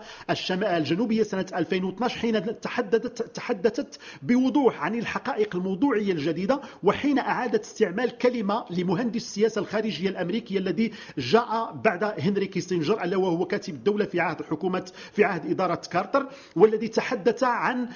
الجنوبية 0.50 1.24
سنة 1.24 1.46
2012 1.56 2.20
حين 2.20 2.60
تحدثت 2.62 3.22
تحدثت 3.36 4.00
بوضوح 4.22 4.84
عن 4.84 4.96
الحقائق 4.96 5.56
الموضوعية 5.56 6.12
الجديدة 6.12 6.62
وحين 6.84 7.20
أعادت 7.20 7.64
استعمال 7.64 8.18
كلمة 8.18 8.66
لمهندس 8.70 9.16
السياسة 9.22 9.62
الخارجية 9.62 10.10
الأمريكي 10.10 10.58
الذي 10.58 10.92
جاء 11.18 11.72
بعد 11.84 12.04
هنري 12.04 12.46
كيسنجر 12.48 13.04
ألا 13.04 13.18
وهو 13.18 13.46
كاتب 13.46 13.74
الدولة 13.74 14.06
في 14.06 14.20
عهد 14.20 14.42
حكومة 14.42 14.92
في 15.12 15.24
عهد 15.24 15.50
إدارة 15.52 15.82
كارتر 15.92 16.26
والذي 16.56 16.88
تحدث 16.88 17.44
عن 17.44 17.88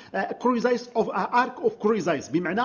crisis 0.42 0.90
of 0.96 1.10
arc 1.10 1.54
of 1.60 1.76
crisis 1.76 2.30
بمعنى 2.30 2.62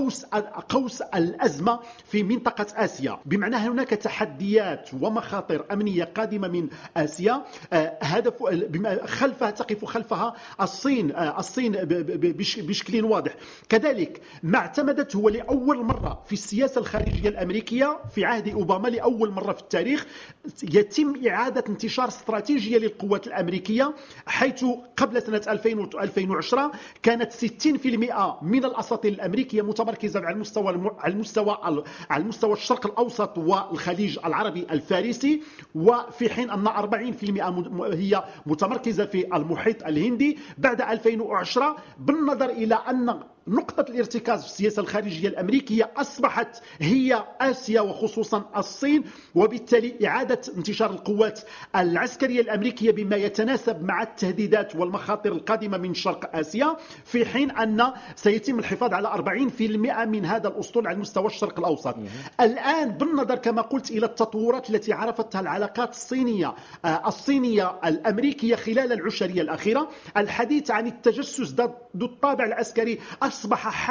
قوس 0.00 0.24
قوس 0.68 1.02
الأزمة 1.02 1.80
في 2.04 2.22
منطقة 2.22 2.66
آسيا. 2.76 3.18
بمعنى 3.26 3.56
هناك 3.56 3.88
تحديات 3.88 4.90
ومخاطر 5.00 5.64
أمنية 5.72 6.04
قادمة 6.04 6.48
من 6.48 6.68
آسيا. 6.96 7.44
آه، 7.72 7.98
هدف 8.02 8.34
خلفها 9.04 9.50
تقف 9.50 9.84
خلفها 9.84 10.34
الصين 10.60 11.12
آه، 11.12 11.38
الصين 11.38 11.72
بشكل 12.56 13.04
واضح. 13.04 13.34
كذلك 13.68 14.20
ما 14.42 14.58
اعتمدته 14.58 15.16
هو 15.16 15.28
لأول 15.28 15.84
مرة 15.84 16.22
في 16.26 16.32
السياسة 16.32 16.78
الخارجية 16.80 17.28
الأمريكية 17.28 17.98
في 18.14 18.24
عهد 18.24 18.48
أوباما 18.48 18.88
لأول 18.88 19.30
مرة 19.30 19.52
في 19.52 19.60
التاريخ 19.60 20.06
يتم 20.62 21.26
إعادة 21.28 21.64
انتشار 21.68 22.08
استراتيجية 22.08 22.78
للقوات 22.78 23.26
الأمريكية 23.26 23.94
حيث 24.26 24.64
قبل 24.96 25.22
سنة 25.22 25.42
2010 25.48 26.72
كانت 27.02 27.32
60% 27.32 28.42
من 28.42 28.64
الاساطيل 28.64 29.14
الامرريكيه 29.14 29.62
متمركزه 29.62 29.89
على 30.24 30.34
المستوى 30.34 30.92
على 30.98 31.12
المستوى 31.14 31.58
على 32.10 32.22
المستوى 32.22 32.52
الشرق 32.52 32.86
الأوسط 32.86 33.38
والخليج 33.38 34.18
العربي 34.24 34.66
الفارسي 34.70 35.42
وفي 35.74 36.30
حين 36.30 36.50
أن 36.50 36.68
40% 36.68 37.94
هي 37.94 38.24
متمركزة 38.46 39.04
في 39.06 39.36
المحيط 39.36 39.86
الهندي. 39.86 40.38
بعد 40.58 40.80
2010 40.80 41.76
بالنظر 41.98 42.50
إلى 42.50 42.74
أن 42.74 43.20
نقطة 43.50 43.90
الارتكاز 43.90 44.40
في 44.40 44.46
السياسة 44.46 44.82
الخارجية 44.82 45.28
الأمريكية 45.28 45.90
أصبحت 45.96 46.62
هي 46.80 47.24
آسيا 47.40 47.80
وخصوصا 47.80 48.44
الصين 48.56 49.04
وبالتالي 49.34 50.06
إعادة 50.06 50.40
انتشار 50.56 50.90
القوات 50.90 51.40
العسكرية 51.76 52.40
الأمريكية 52.40 52.90
بما 52.90 53.16
يتناسب 53.16 53.82
مع 53.84 54.02
التهديدات 54.02 54.76
والمخاطر 54.76 55.32
القادمة 55.32 55.78
من 55.78 55.94
شرق 55.94 56.36
آسيا 56.36 56.76
في 57.04 57.26
حين 57.26 57.50
أن 57.50 57.92
سيتم 58.16 58.58
الحفاظ 58.58 58.94
على 58.94 59.08
40% 59.08 59.60
من 60.06 60.24
هذا 60.24 60.48
الأسطول 60.48 60.86
على 60.86 60.98
مستوى 60.98 61.26
الشرق 61.26 61.58
الأوسط. 61.58 61.94
الآن 62.40 62.88
بالنظر 62.90 63.34
كما 63.34 63.62
قلت 63.62 63.90
إلى 63.90 64.06
التطورات 64.06 64.70
التي 64.70 64.92
عرفتها 64.92 65.40
العلاقات 65.40 65.90
الصينية 65.90 66.54
آه، 66.84 67.08
الصينية 67.08 67.78
الأمريكية 67.84 68.56
خلال 68.56 68.92
العشرية 68.92 69.42
الأخيرة 69.42 69.88
الحديث 70.16 70.70
عن 70.70 70.86
التجسس 70.86 71.54
ذو 71.96 72.06
الطابع 72.06 72.44
العسكري 72.44 72.98
أصبح 73.40 73.90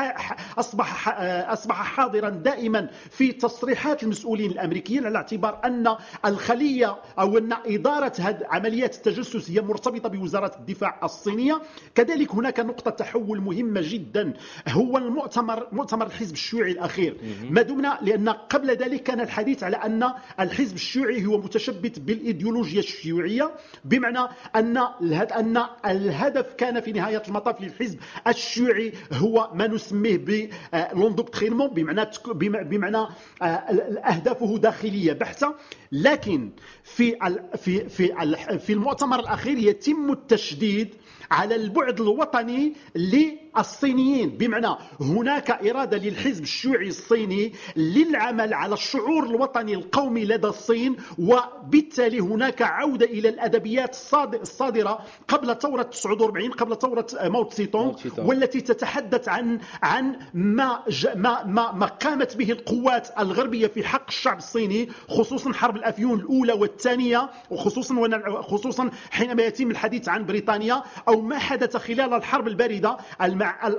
أصبح 0.60 1.10
أصبح 1.50 1.76
حاضرا 1.76 2.30
دائما 2.30 2.90
في 3.12 3.32
تصريحات 3.32 4.04
المسؤولين 4.04 4.52
الأمريكيين 4.52 5.06
على 5.06 5.18
اعتبار 5.18 5.62
أن 5.66 5.96
الخلية 6.26 6.96
أو 7.20 7.38
أن 7.38 7.54
إدارة 7.66 8.14
عمليات 8.50 8.96
التجسس 8.96 9.52
هي 9.52 9.62
مرتبطة 9.62 10.10
بوزارة 10.10 10.52
الدفاع 10.60 11.00
الصينية. 11.04 11.62
كذلك 11.96 12.32
هناك 12.36 12.60
نقطة 12.60 12.92
تحول 12.92 13.42
مهمة 13.42 13.82
جدا 13.84 14.34
هو 14.68 14.98
المؤتمر 14.98 15.68
مؤتمر 15.72 16.06
الحزب 16.06 16.34
الشيوعي 16.34 16.72
الأخير. 16.72 17.18
ما 17.50 17.62
دمنا؟ 17.62 17.98
لأن 18.02 18.30
قبل 18.30 18.70
ذلك 18.72 19.04
كان 19.04 19.22
الحديث 19.22 19.64
على 19.64 19.78
أن 19.78 20.14
الحزب 20.40 20.76
الشيوعي 20.76 21.26
هو 21.26 21.38
متشبث 21.38 22.00
بالإيديولوجيا 22.00 22.80
الشيوعية 22.80 23.52
بمعنى 23.86 24.20
أن 24.56 24.78
أن 25.40 25.64
الهدف 25.86 26.54
كان 26.54 26.80
في 26.82 26.92
نهاية 26.92 27.24
المطاف 27.28 27.62
للحزب 27.62 28.00
الشيوعي 28.28 28.94
هو 29.14 29.29
ما 29.54 29.68
نسميه 29.68 30.50
بلوندوكترينمون 30.94 31.68
بمعنى 31.68 32.10
بمعنى 32.64 32.98
آه، 33.42 33.46
أهدافه 33.46 34.58
داخلية 34.58 35.14
بحتة. 35.14 35.56
لكن 35.92 36.50
في 36.84 37.16
في 37.58 37.90
في 37.90 38.14
في 38.60 38.74
المؤتمر 38.74 39.20
الأخير 39.20 39.58
يتم 39.58 40.12
التشديد 40.12 40.96
على 41.32 41.56
البعد 41.56 42.02
الوطني 42.02 42.74
للصينيين 43.58 44.30
بمعنى 44.30 44.76
هناك 45.02 45.52
إرادة 45.52 45.98
للحزب 45.98 46.44
الشيوعي 46.44 46.88
الصيني 46.88 47.54
للعمل 47.76 48.54
على 48.54 48.74
الشعور 48.74 49.24
الوطني 49.24 49.74
القومي 49.74 50.26
لدى 50.26 50.48
الصين 50.48 50.96
وبالتالي 51.20 52.20
هناك 52.20 52.62
عودة 52.62 53.06
إلى 53.06 53.30
الأدبيات 53.30 53.98
الصادرة 54.34 55.00
قبل 55.28 55.56
ثورة 55.56 55.84
49 55.84 56.52
قبل 56.52 56.78
ثورة 56.78 57.08
ماو 57.24 57.44
تسي 57.44 57.66
تونغ 57.66 57.96
والتي 58.18 58.62
تتحدث 58.62 59.30
عن 59.30 59.60
عن 59.84 60.20
ما 60.34 60.84
ما 61.16 61.44
ما, 61.44 61.72
ما 61.72 61.86
قامت 61.86 62.38
به 62.38 62.52
القوات 62.52 63.08
الغربية 63.20 63.68
في 63.68 63.84
حق 63.84 64.06
الشعب 64.08 64.38
الصيني 64.38 64.90
خصوصا 65.08 65.54
حرب 65.54 65.76
الأفيون 65.76 66.20
الأولى 66.20 66.54
والثانية 66.54 67.30
وخصوصا 67.50 68.22
خصوصا 68.42 68.92
حينما 69.12 69.44
يتم 69.44 69.72
الحديث 69.72 70.10
عن 70.10 70.26
بريطانيا 70.26 70.84
أو 71.08 71.22
ما 71.22 71.38
حدث 71.40 71.78
خلال 71.78 72.14
الحرب 72.14 72.48
الباردة 72.48 72.98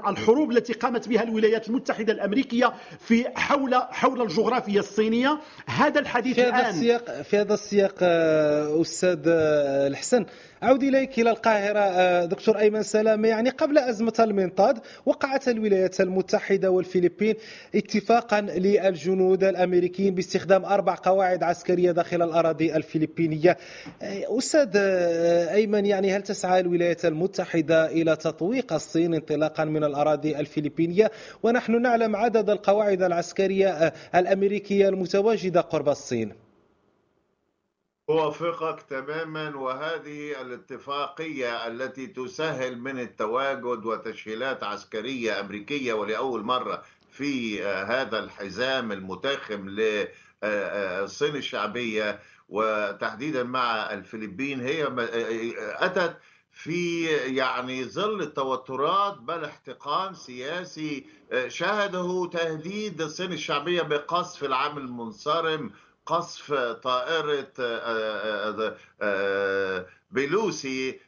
الحروب 0.08 0.50
التي 0.50 0.72
قامت 0.72 1.08
بها 1.08 1.22
الولايات 1.22 1.68
المتحدة 1.68 2.12
الأمريكية 2.12 2.72
في 3.00 3.26
حول 3.36 3.74
حول 3.74 4.22
الجغرافيا 4.22 4.80
الصينية. 4.80 5.38
هذا 5.66 6.00
الحديث 6.00 6.34
في 6.34 6.42
هذا 6.42 6.70
السياق 6.70 7.22
في 7.22 7.36
هذا 7.36 7.54
السياق 7.54 7.94
آه، 8.02 8.80
أستاذ 8.80 9.18
آه، 9.26 9.86
الحسن 9.86 10.26
أعود 10.62 10.82
إليك 10.82 11.18
إلى 11.18 11.30
القاهرة 11.30 11.78
آه، 11.78 12.24
دكتور 12.24 12.58
أيمن 12.58 12.82
سلامة. 12.82 13.28
يعني 13.28 13.50
قبل 13.50 13.78
أزمة 13.78 14.12
المنطاد 14.20 14.78
وقعت 15.06 15.48
الولايات 15.48 16.00
المتحدة 16.00 16.70
والفلبين 16.70 17.34
اتفاقا 17.74 18.40
للجنود 18.40 19.44
الأمريكيين 19.44 20.14
باستخدام 20.14 20.64
أربع 20.64 20.94
قواعد 21.02 21.42
عسكرية 21.42 21.92
داخل 21.92 22.22
الأراضي 22.22 22.76
الفلبينية. 22.76 23.56
آه، 24.02 24.38
أستاذ 24.38 24.70
آه، 24.76 25.54
أيمن 25.54 25.86
يعني 25.86 26.16
هل 26.16 26.22
تسعى 26.22 26.60
الولايات 26.60 27.04
المتحدة 27.04 27.86
إلى 27.86 28.16
تطويق 28.16 28.72
الصين 28.72 29.14
انطلاقا 29.14 29.64
من 29.64 29.84
الأراضي 29.84 30.36
الفلبينية؟ 30.38 31.10
ونحن 31.42 31.82
نعلم 31.82 32.16
عدد 32.16 32.50
القواعد 32.50 33.02
العسكرية 33.02 33.92
الأمريكية 34.14 34.88
المتواجدة 34.88 35.60
قرب 35.60 35.88
الصين. 35.88 36.49
أوافقك 38.10 38.82
تماما 38.82 39.56
وهذه 39.56 40.40
الاتفاقية 40.40 41.66
التي 41.66 42.06
تسهل 42.06 42.78
من 42.78 42.98
التواجد 43.00 43.84
وتسهيلات 43.86 44.64
عسكرية 44.64 45.40
أمريكية 45.40 45.92
ولأول 45.92 46.42
مرة 46.42 46.82
في 47.10 47.64
هذا 47.64 48.18
الحزام 48.18 48.92
المتاخم 48.92 49.68
للصين 49.68 51.36
الشعبية 51.36 52.20
وتحديدا 52.48 53.42
مع 53.42 53.92
الفلبين 53.92 54.60
هي 54.60 54.88
أتت 55.78 56.16
في 56.52 57.06
يعني 57.06 57.84
ظل 57.84 58.22
التوترات 58.22 59.18
بل 59.18 59.44
احتقان 59.44 60.14
سياسي 60.14 61.06
شهده 61.48 62.30
تهديد 62.32 63.00
الصين 63.02 63.32
الشعبية 63.32 63.82
بقصف 63.82 64.44
العام 64.44 64.78
المنصرم 64.78 65.70
قصف 66.10 66.52
طائرة 66.82 67.52
آه، 67.60 68.54
آه، 68.60 68.76
آه، 69.02 69.86
بيلوسي 70.10 71.00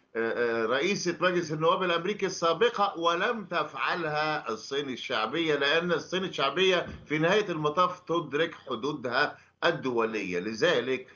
رئيسة 0.66 1.16
مجلس 1.20 1.52
النواب 1.52 1.82
الأمريكي 1.82 2.26
السابقة 2.26 2.98
ولم 2.98 3.44
تفعلها 3.44 4.48
الصين 4.48 4.88
الشعبية 4.88 5.54
لأن 5.54 5.92
الصين 5.92 6.24
الشعبية 6.24 6.86
في 7.06 7.18
نهاية 7.18 7.48
المطاف 7.48 8.00
تدرك 8.00 8.54
حدودها 8.54 9.38
الدولية. 9.64 10.38
لذلك 10.38 11.06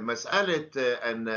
مسألة 0.00 0.70
أن 0.76 1.28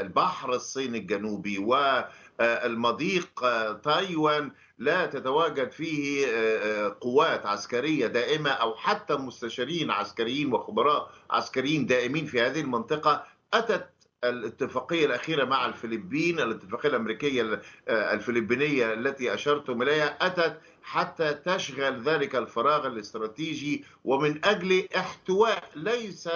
البحر 0.00 0.54
الصيني 0.54 0.98
الجنوبي 0.98 1.58
والمضيق 1.58 3.40
تايوان 3.82 4.52
لا 4.82 5.06
تتواجد 5.06 5.70
فيه 5.70 6.26
آه، 6.26 6.86
آه، 6.86 6.96
قوات 7.00 7.46
عسكرية 7.46 8.06
دائمة 8.06 8.50
أو 8.50 8.74
حتى 8.74 9.14
مستشارين 9.14 9.90
عسكريين 9.90 10.52
وخبراء 10.52 11.12
عسكريين 11.30 11.86
دائمين 11.86 12.26
في 12.26 12.40
هذه 12.40 12.60
المنطقة. 12.60 13.24
أتت 13.54 13.88
الاتفاقية 14.24 15.06
الأخيرة 15.06 15.44
مع 15.44 15.66
الفلبين 15.66 16.40
الاتفاقية 16.40 16.88
الأمريكية 16.88 17.60
آه، 17.88 18.14
الفلبينية 18.14 18.92
التي 18.92 19.34
أشرتم 19.34 19.82
إليها 19.82 20.26
أتت 20.26 20.60
حتى 20.82 21.34
تشغل 21.34 22.02
ذلك 22.02 22.36
الفراغ 22.36 22.86
الاستراتيجي 22.86 23.84
ومن 24.04 24.44
أجل 24.44 24.88
احتواء 24.96 25.70
ليس 25.76 26.28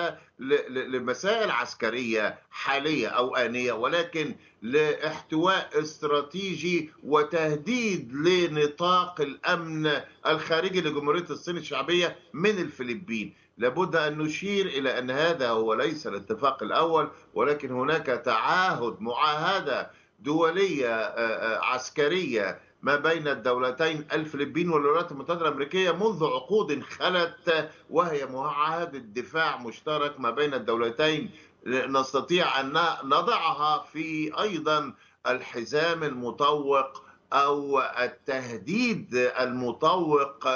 لمسائل 0.68 1.50
عسكرية 1.50 2.38
حالية 2.50 3.08
أو 3.08 3.36
آنية 3.36 3.72
ولكن 3.72 4.34
لاحتواء 4.62 5.70
استراتيجي 5.80 6.90
وتهديد 7.02 8.12
لنطاق 8.12 9.20
الأمن 9.20 9.90
الخارجي 10.26 10.80
لجمهورية 10.80 11.26
الصين 11.30 11.56
الشعبية 11.56 12.16
من 12.32 12.50
الفلبين. 12.58 13.34
لابد 13.58 13.96
أن 13.96 14.18
نشير 14.18 14.66
إلى 14.66 14.98
أن 14.98 15.10
هذا 15.10 15.48
هو 15.50 15.74
ليس 15.74 16.06
الاتفاق 16.06 16.62
الأول 16.62 17.10
ولكن 17.34 17.70
هناك 17.70 18.06
تعاهد 18.06 18.96
معاهدة 19.00 19.90
دولية 20.20 20.94
آه، 20.94 21.56
آه، 21.56 21.64
عسكرية 21.64 22.58
ما 22.82 22.96
بين 22.96 23.28
الدولتين 23.28 24.04
الفلبين 24.12 24.70
والولايات 24.70 25.12
المتحدة 25.12 25.40
الأمريكية 25.48 25.90
منذ 25.90 26.24
عقود 26.24 26.82
خلت 26.82 27.70
وهي 27.90 28.26
معاهدة 28.26 28.98
دفاع 28.98 29.56
مشترك 29.56 30.20
ما 30.20 30.30
بين 30.30 30.54
الدولتين. 30.54 31.30
نستطيع 31.66 32.60
أن 32.60 32.72
نضعها 33.04 33.84
في 33.92 34.32
أيضا 34.42 34.94
الحزام 35.26 36.02
المطوق 36.04 37.02
أو 37.32 37.80
التهديد 37.80 39.14
المطوق 39.40 40.48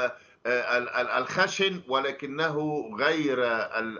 الخشن 0.46 1.80
ولكنه 1.88 2.84
غير 2.98 3.38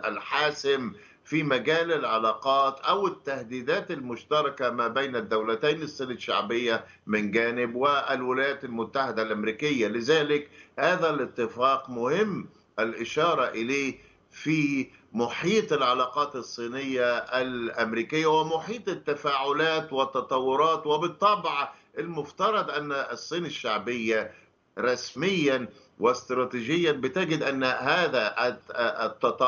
الحاسم 0.05 0.93
في 1.25 1.43
مجال 1.43 1.91
العلاقات 1.91 2.79
أو 2.79 3.07
التهديدات 3.07 3.91
المشتركة 3.91 4.69
ما 4.69 4.87
بين 4.87 5.15
الدولتين 5.15 5.81
الصين 5.81 6.11
الشعبية 6.11 6.85
من 7.07 7.31
جانب 7.31 7.75
والولايات 7.75 8.63
المتحدة 8.63 9.21
الأمريكية، 9.21 9.87
لذلك 9.87 10.49
هذا 10.79 11.09
الاتفاق 11.09 11.89
مهم 11.89 12.49
الإشارة 12.79 13.49
إليه 13.49 13.97
في 14.31 14.87
محيط 15.13 15.73
العلاقات 15.73 16.35
الصينية 16.35 17.17
الأمريكية 17.17 18.25
ومحيط 18.25 18.89
التفاعلات 18.89 19.93
والتطورات 19.93 20.87
وبالطبع 20.87 21.73
المفترض 21.97 22.69
أن 22.69 22.91
الصين 22.91 23.45
الشعبية 23.45 24.31
رسميا 24.79 25.67
واستراتيجيا 25.99 26.91
بتجد 26.91 27.43
أن 27.43 27.63
هذا 27.63 28.35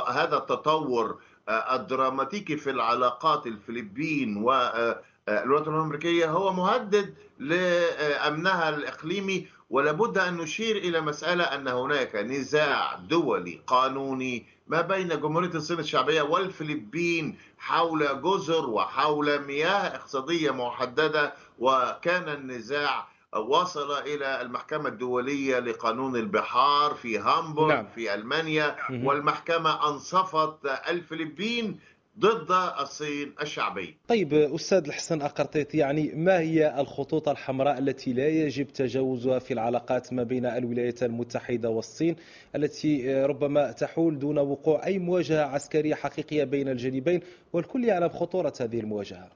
هذا 0.07 0.37
التطور 0.37 1.19
الدراماتيكي 1.49 2.57
في 2.57 2.69
العلاقات 2.69 3.47
الفلبين 3.47 4.37
والولايات 4.37 5.03
المتحدة 5.27 5.71
الأمريكية 5.71 6.31
هو 6.31 6.53
مهدد 6.53 7.13
لأمنها 7.39 8.69
الإقليمي 8.69 9.47
ولابد 9.69 10.17
أن 10.17 10.37
نشير 10.37 10.77
إلى 10.77 11.01
مسألة 11.01 11.43
أن 11.43 11.67
هناك 11.67 12.15
نزاع 12.15 12.95
دولي 12.95 13.61
قانوني 13.67 14.45
ما 14.67 14.81
بين 14.81 15.07
جمهورية 15.07 15.49
الصين 15.55 15.79
الشعبية 15.79 16.21
والفلبين 16.21 17.37
حول 17.57 18.21
جزر 18.21 18.69
وحول 18.69 19.39
مياه 19.41 19.95
اقتصادية 19.95 20.51
محددة 20.51 21.33
وكان 21.59 22.29
النزاع 22.29 23.07
وصل 23.37 23.91
إلى 23.91 24.41
المحكمة 24.41 24.89
الدولية 24.89 25.59
لقانون 25.59 26.15
البحار 26.15 26.93
في 26.93 27.17
هامبورغ 27.19 27.75
نعم. 27.75 27.87
في 27.95 28.13
ألمانيا 28.13 28.75
والمحكمة 28.89 29.89
أنصفت 29.89 30.65
الفلبين 30.89 31.79
ضد 32.19 32.51
الصين 32.79 33.33
الشعبية 33.41 33.93
طيب 34.07 34.33
أستاذ 34.33 34.85
الحسن 34.87 35.21
أقرطيط 35.21 35.75
يعني 35.75 36.11
ما 36.15 36.39
هي 36.39 36.81
الخطوط 36.81 37.29
الحمراء 37.29 37.77
التي 37.79 38.13
لا 38.13 38.27
يجب 38.27 38.67
تجاوزها 38.67 39.39
في 39.39 39.53
العلاقات 39.53 40.13
ما 40.13 40.23
بين 40.23 40.45
الولايات 40.45 41.03
المتحدة 41.03 41.69
والصين 41.69 42.15
التي 42.55 43.15
ربما 43.23 43.71
تحول 43.71 44.19
دون 44.19 44.39
وقوع 44.39 44.85
أي 44.85 44.99
مواجهة 44.99 45.43
عسكرية 45.43 45.95
حقيقية 45.95 46.43
بين 46.43 46.69
الجانبين؟ 46.69 47.21
والكل 47.53 47.83
يعلم 47.85 48.09
خطورة 48.09 48.53
هذه 48.61 48.79
المواجهة. 48.79 49.29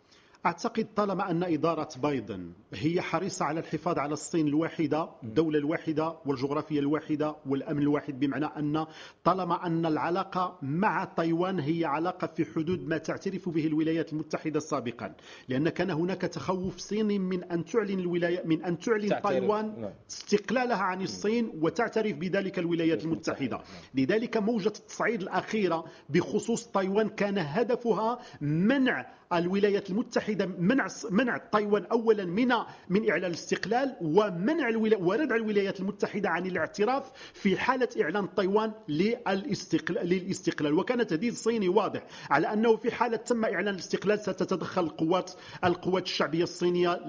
أعتقد 0.47 0.88
طالما 0.95 1.31
أن 1.31 1.43
إدارة 1.43 1.89
بايدن 2.03 2.51
هي 2.73 3.01
حريصة 3.01 3.45
على 3.45 3.60
الحفاظ 3.60 3.99
على 3.99 4.13
الصين 4.13 4.47
الواحدة 4.47 5.10
الدولة 5.23 5.60
الواحدة 5.60 6.17
والجغرافيا 6.25 6.79
الواحدة 6.79 7.36
والأمن 7.45 7.81
الواحد 7.81 8.19
بمعنى 8.19 8.45
أن 8.45 8.86
طالما 9.23 9.65
أن 9.67 9.86
العلاقة 9.86 10.57
مع 10.62 11.05
تايوان 11.05 11.60
هي 11.60 11.86
علاقة 11.86 12.27
في 12.27 12.45
حدود 12.45 12.88
ما 12.88 12.97
تعترف 12.97 13.49
به 13.49 13.67
الولايات 13.67 14.13
المتحدة 14.13 14.60
سابقا. 14.60 15.15
لأن 15.49 15.69
كان 15.69 15.89
هناك 15.89 16.21
تخوف 16.21 16.77
صيني 16.77 17.19
من 17.19 17.43
أن 17.43 17.65
تعلن 17.65 17.99
الولاية 17.99 18.43
من 18.45 18.63
أن 18.63 18.79
تعلن 18.79 19.10
تعترف. 19.10 19.31
تايوان 19.31 19.81
نعم. 19.81 19.91
استقلالها 20.10 20.77
عن 20.77 21.01
الصين 21.01 21.51
وتعترف 21.62 22.15
بذلك 22.15 22.60
الولايات 22.60 23.05
المتحدة. 23.05 23.62
لذلك 23.95 24.38
موجة 24.38 24.67
التصعيد 24.67 25.21
الأخيرة 25.21 25.86
بخصوص 26.10 26.67
تايوان 26.67 27.10
كان 27.10 27.38
هدفها 27.38 28.19
منع 28.41 29.16
الولايات 29.33 29.89
المتحدة 29.89 30.45
منع 30.45 30.87
منع 31.11 31.37
تايوان 31.37 31.83
اولا 31.85 32.25
من 32.25 32.47
من 32.89 33.09
إعلان 33.09 33.31
الاستقلال 33.31 33.95
ومنع 34.01 34.69
وردع 34.99 35.35
الولايات 35.35 35.79
المتحدة 35.79 36.29
عن 36.29 36.45
الاعتراف 36.45 37.11
في 37.33 37.57
حالة 37.57 37.87
إعلان 38.01 38.35
تايوان 38.35 38.71
للاستقلال 38.89 40.07
للاستقلال. 40.09 40.73
وكان 40.73 41.07
تهديد 41.07 41.33
صيني 41.33 41.69
واضح 41.69 42.03
على 42.29 42.53
أنه 42.53 42.75
في 42.75 42.91
حالة 42.91 43.17
تم 43.17 43.45
إعلان 43.45 43.73
الاستقلال 43.73 44.19
ستتدخل 44.19 44.83
القوات 44.83 45.31
القوات 45.63 46.03
الشعبية 46.03 46.43
الصينية 46.43 46.99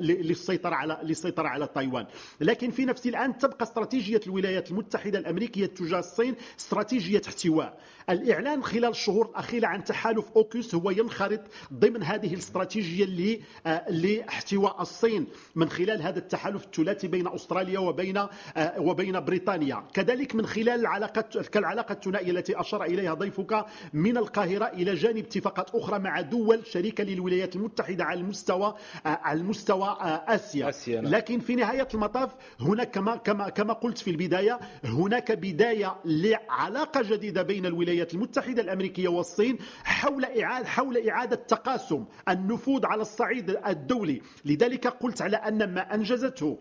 للسيطرة 0.00 0.74
على 0.74 0.98
للسيطرة 1.02 1.48
على 1.48 1.66
تايوان 1.74 2.06
لكن 2.40 2.70
في 2.70 2.84
نفس 2.84 3.06
الآن 3.06 3.38
تبقى 3.38 3.62
استراتيجية 3.64 4.20
الولايات 4.26 4.70
المتحدة 4.70 5.18
الأمريكية 5.18 5.66
تجاه 5.66 5.98
الصين 5.98 6.34
استراتيجية 6.60 7.22
احتواء. 7.28 7.80
الإعلان 8.10 8.62
خلال 8.62 8.84
الشهور 8.90 9.26
الاخيره 9.26 9.66
عن 9.66 9.84
تحالف 9.84 10.24
اوكوس 10.36 10.74
هو 10.74 10.90
ينخرط 10.90 11.40
ضمن 11.72 12.02
هذه 12.02 12.34
الاستراتيجية 12.34 13.40
آه، 13.66 13.90
لاحتواء 13.90 14.82
الصين 14.82 15.26
من 15.54 15.68
خلال 15.68 16.02
هذا 16.02 16.18
التحالف 16.18 16.64
الثلاثي 16.64 17.08
بين 17.08 17.28
أستراليا 17.28 17.78
وبين 17.78 18.16
آه، 18.16 18.30
وبين 18.78 19.20
بريطانيا 19.20 19.84
كذلك 19.94 20.34
من 20.34 20.46
خلال 20.46 20.68
العلاقه 20.80 21.22
كالعلاقة 21.52 21.92
الثنائية 21.92 22.30
التي 22.30 22.60
أشار 22.60 22.84
إليها 22.84 23.14
ضيفك 23.14 23.64
من 23.92 24.16
القاهرة 24.16 24.64
إلى 24.64 24.94
جانب 24.94 25.18
اتفاقات 25.18 25.74
أخرى 25.74 25.98
مع 25.98 26.20
دول 26.20 26.66
شريكة 26.66 27.04
للولايات 27.04 27.56
المتحدة 27.56 28.04
على 28.04 28.20
المستوى 28.20 28.74
آه، 29.06 29.08
على 29.08 29.40
المستوى 29.40 29.96
آسيا, 30.00 30.68
آسيا 30.68 31.00
نعم. 31.00 31.12
لكن 31.12 31.38
في 31.40 31.54
نهاية 31.54 31.88
المطاف 31.94 32.30
هناك 32.60 32.90
كما 32.90 33.16
كما 33.16 33.48
كما 33.48 33.72
قلت 33.72 33.98
في 33.98 34.10
البداية 34.10 34.60
هناك 34.84 35.32
بداية 35.32 35.96
لعلاقة 36.04 37.02
جديدة 37.02 37.42
بين 37.42 37.66
الولايات 37.66 38.14
المتحدة 38.14 38.62
الأمريكية 38.62 39.08
والصين 39.08 39.58
حول 39.84 40.24
إعادة 40.24 40.66
حول 40.66 41.08
إعادة 41.08 41.39
التقاسم 41.40 42.04
النفوذ 42.28 42.86
على 42.86 43.02
الصعيد 43.02 43.50
الدولي. 43.66 44.22
لذلك 44.44 44.86
قلت 44.86 45.22
على 45.22 45.36
أن 45.36 45.74
ما 45.74 45.94
أنجزته 45.94 46.58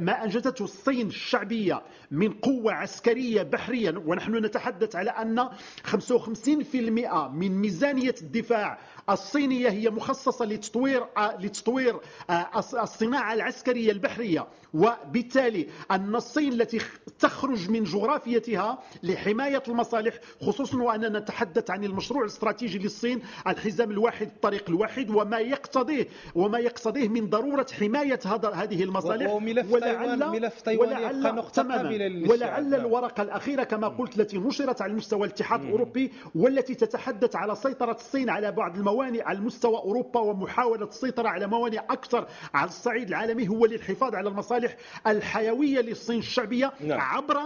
ما 0.00 0.24
أنجزته 0.24 0.62
الصين 0.62 1.06
الشعبية 1.06 1.82
من 2.10 2.32
قوة 2.32 2.72
عسكرية 2.72 3.42
بحريا 3.42 4.02
ونحن 4.06 4.36
نتحدث 4.36 4.96
على 4.96 5.10
أن 5.10 5.48
55% 5.84 7.28
من 7.32 7.58
ميزانية 7.60 8.14
الدفاع 8.22 8.78
الصينية 9.10 9.68
هي 9.68 9.90
مخصصة 9.90 10.44
لتطوير 10.44 11.04
لتطوير 11.38 11.96
الصناعة 12.82 13.32
العسكرية 13.34 13.92
البحرية. 13.92 14.46
وبالتالي 14.74 15.66
أن 15.90 16.14
الصين 16.16 16.52
التي 16.52 16.80
تخرج 17.18 17.70
من 17.70 17.84
جغرافيتها 17.84 18.78
لحماية 19.02 19.62
المصالح 19.68 20.14
خصوصا 20.42 20.82
وأننا 20.82 21.18
نتحدث 21.18 21.70
عن 21.70 21.84
المشروع 21.84 22.22
الاستراتيجي 22.22 22.78
للصين 22.78 23.22
الحزام 23.46 23.90
الواحد 23.90 24.26
الطريق 24.26 24.64
الواحد 24.68 25.10
وما 25.10 25.38
يقتضيه 25.38 26.08
وما 26.34 26.58
يقتضيه 26.58 27.08
من 27.08 27.28
ضرورة 27.30 27.66
حماية 27.80 28.20
هذا 28.26 28.48
هذه 28.50 28.82
المصالح. 28.82 29.30
وملف 29.30 29.72
ولعل 29.72 30.28
ملف 30.30 30.60
تايوان 30.60 30.88
يبقى 30.90 31.32
نقطة 31.32 31.62
ولعل 32.30 32.74
الورقة 32.74 33.22
الأخيرة 33.22 33.64
كما 33.64 33.88
قلت 33.88 34.20
التي 34.20 34.38
نشرت 34.38 34.82
على 34.82 34.92
مستوى 34.92 35.26
الاتحاد 35.26 35.62
الأوروبي 35.64 36.12
والتي 36.34 36.74
تتحدث 36.74 37.36
على 37.36 37.54
سيطرة 37.54 37.92
الصين 37.92 38.30
على 38.30 38.52
بعض 38.52 38.76
الموانئ 38.90 39.22
على 39.22 39.40
مستوى 39.40 39.76
أوروبا 39.76 40.20
ومحاولة 40.20 40.86
السيطرة 40.86 41.28
على 41.28 41.46
موانئ 41.46 41.78
أكثر 41.78 42.26
على 42.54 42.68
الصعيد 42.68 43.08
العالمي 43.08 43.48
هو 43.48 43.66
للحفاظ 43.66 44.14
على 44.14 44.28
المصالح 44.28 44.76
الحيوية 45.06 45.80
للصين 45.80 46.18
الشعبية 46.18 46.72
نعم. 46.80 47.00
عبر 47.00 47.38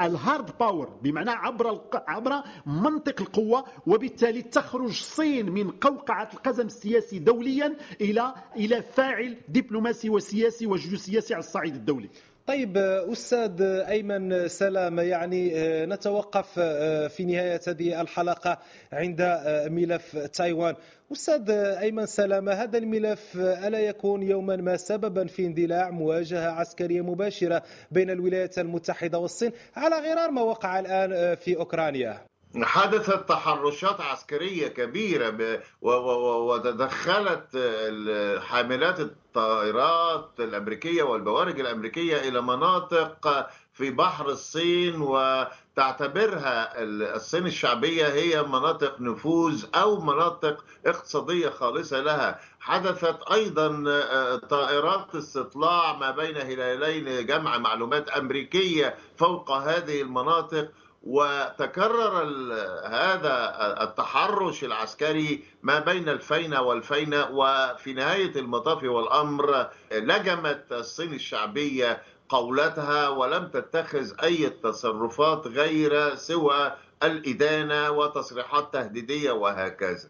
ال 0.00 0.10
hard 0.10 0.50
power 0.60 0.88
بمعنى 1.02 1.30
عبر 1.30 1.80
عبر 2.08 2.42
منطق 2.66 3.20
القوة 3.20 3.64
وبالتالي 3.86 4.42
تخرج 4.42 4.88
الصين 4.88 5.50
من 5.50 5.70
قوقعة 5.70 6.28
القزم 6.34 6.66
السياسي 6.66 7.18
دوليا 7.18 7.76
إلى 8.00 8.34
إلى 8.56 8.82
فاعل 8.82 9.36
دبلوماسي 9.48 10.10
وسياسي 10.10 10.66
وجيوسياسي 10.66 11.34
على 11.34 11.40
الصعيد 11.44 11.74
الدولي 11.74 12.08
طيب 12.46 12.76
أستاذ 13.12 13.62
أيمن 13.62 14.48
سلام 14.48 14.98
يعني 14.98 15.52
نتوقف 15.86 16.58
في 17.08 17.24
نهاية 17.24 17.60
هذه 17.68 18.00
الحلقة 18.00 18.58
عند 18.92 19.22
ملف 19.70 20.16
تايوان. 20.16 20.74
أستاذ 21.12 21.50
أيمن 21.50 22.06
سلامة 22.06 22.52
هذا 22.52 22.78
الملف 22.78 23.36
ألا 23.36 23.78
يكون 23.78 24.22
يوما 24.22 24.56
ما 24.56 24.76
سببا 24.76 25.26
في 25.26 25.46
اندلاع 25.46 25.90
مواجهة 25.90 26.50
عسكرية 26.50 27.00
مباشرة 27.00 27.62
بين 27.90 28.10
الولايات 28.10 28.58
المتحدة 28.58 29.18
والصين 29.18 29.52
على 29.76 29.96
غرار 29.96 30.30
ما 30.30 30.42
وقع 30.42 30.80
الآن 30.80 31.34
في 31.34 31.56
أوكرانيا؟ 31.56 32.33
حدثت 32.62 33.28
تحرشات 33.28 34.00
عسكرية 34.00 34.68
كبيرة 34.68 35.60
وتدخلت 35.82 37.46
حاملات 38.42 39.00
الطائرات 39.00 40.30
الأمريكية 40.38 41.02
والبوارج 41.02 41.60
الأمريكية 41.60 42.28
إلى 42.28 42.40
مناطق 42.42 43.48
في 43.72 43.90
بحر 43.90 44.28
الصين 44.28 45.00
وتعتبرها 45.00 46.72
الصين 46.82 47.46
الشعبية 47.46 48.06
هي 48.06 48.42
مناطق 48.42 49.00
نفوذ 49.00 49.64
أو 49.74 50.00
مناطق 50.00 50.64
اقتصادية 50.86 51.48
خالصة 51.48 52.00
لها. 52.00 52.40
حدثت 52.60 53.18
أيضا 53.32 53.84
آه، 53.88 54.36
طائرات 54.36 55.14
استطلاع 55.14 55.96
ما 55.96 56.10
بين 56.10 56.36
هلالين 56.36 57.26
جمع 57.26 57.58
معلومات 57.58 58.08
أمريكية 58.08 58.94
فوق 59.16 59.50
هذه 59.50 60.02
المناطق 60.02 60.68
وتكرر 61.06 62.22
هذا 62.86 63.34
التحرش 63.82 64.64
العسكري 64.64 65.44
ما 65.62 65.78
بين 65.78 66.08
الفينة 66.08 66.62
والفينة 66.62 67.28
وفي 67.30 67.92
نهاية 67.92 68.36
المطاف 68.36 68.82
والأمر 68.82 69.66
لجمت 69.92 70.64
الصين 70.72 71.14
الشعبية 71.14 72.02
قولتها 72.28 73.08
ولم 73.08 73.48
تتخذ 73.48 74.12
أي 74.22 74.50
تصرفات 74.50 75.46
غير 75.46 76.14
سوى 76.14 76.72
الإدانة 77.02 77.90
وتصريحات 77.90 78.72
تهديدية 78.72 79.30
وهكذا. 79.32 80.08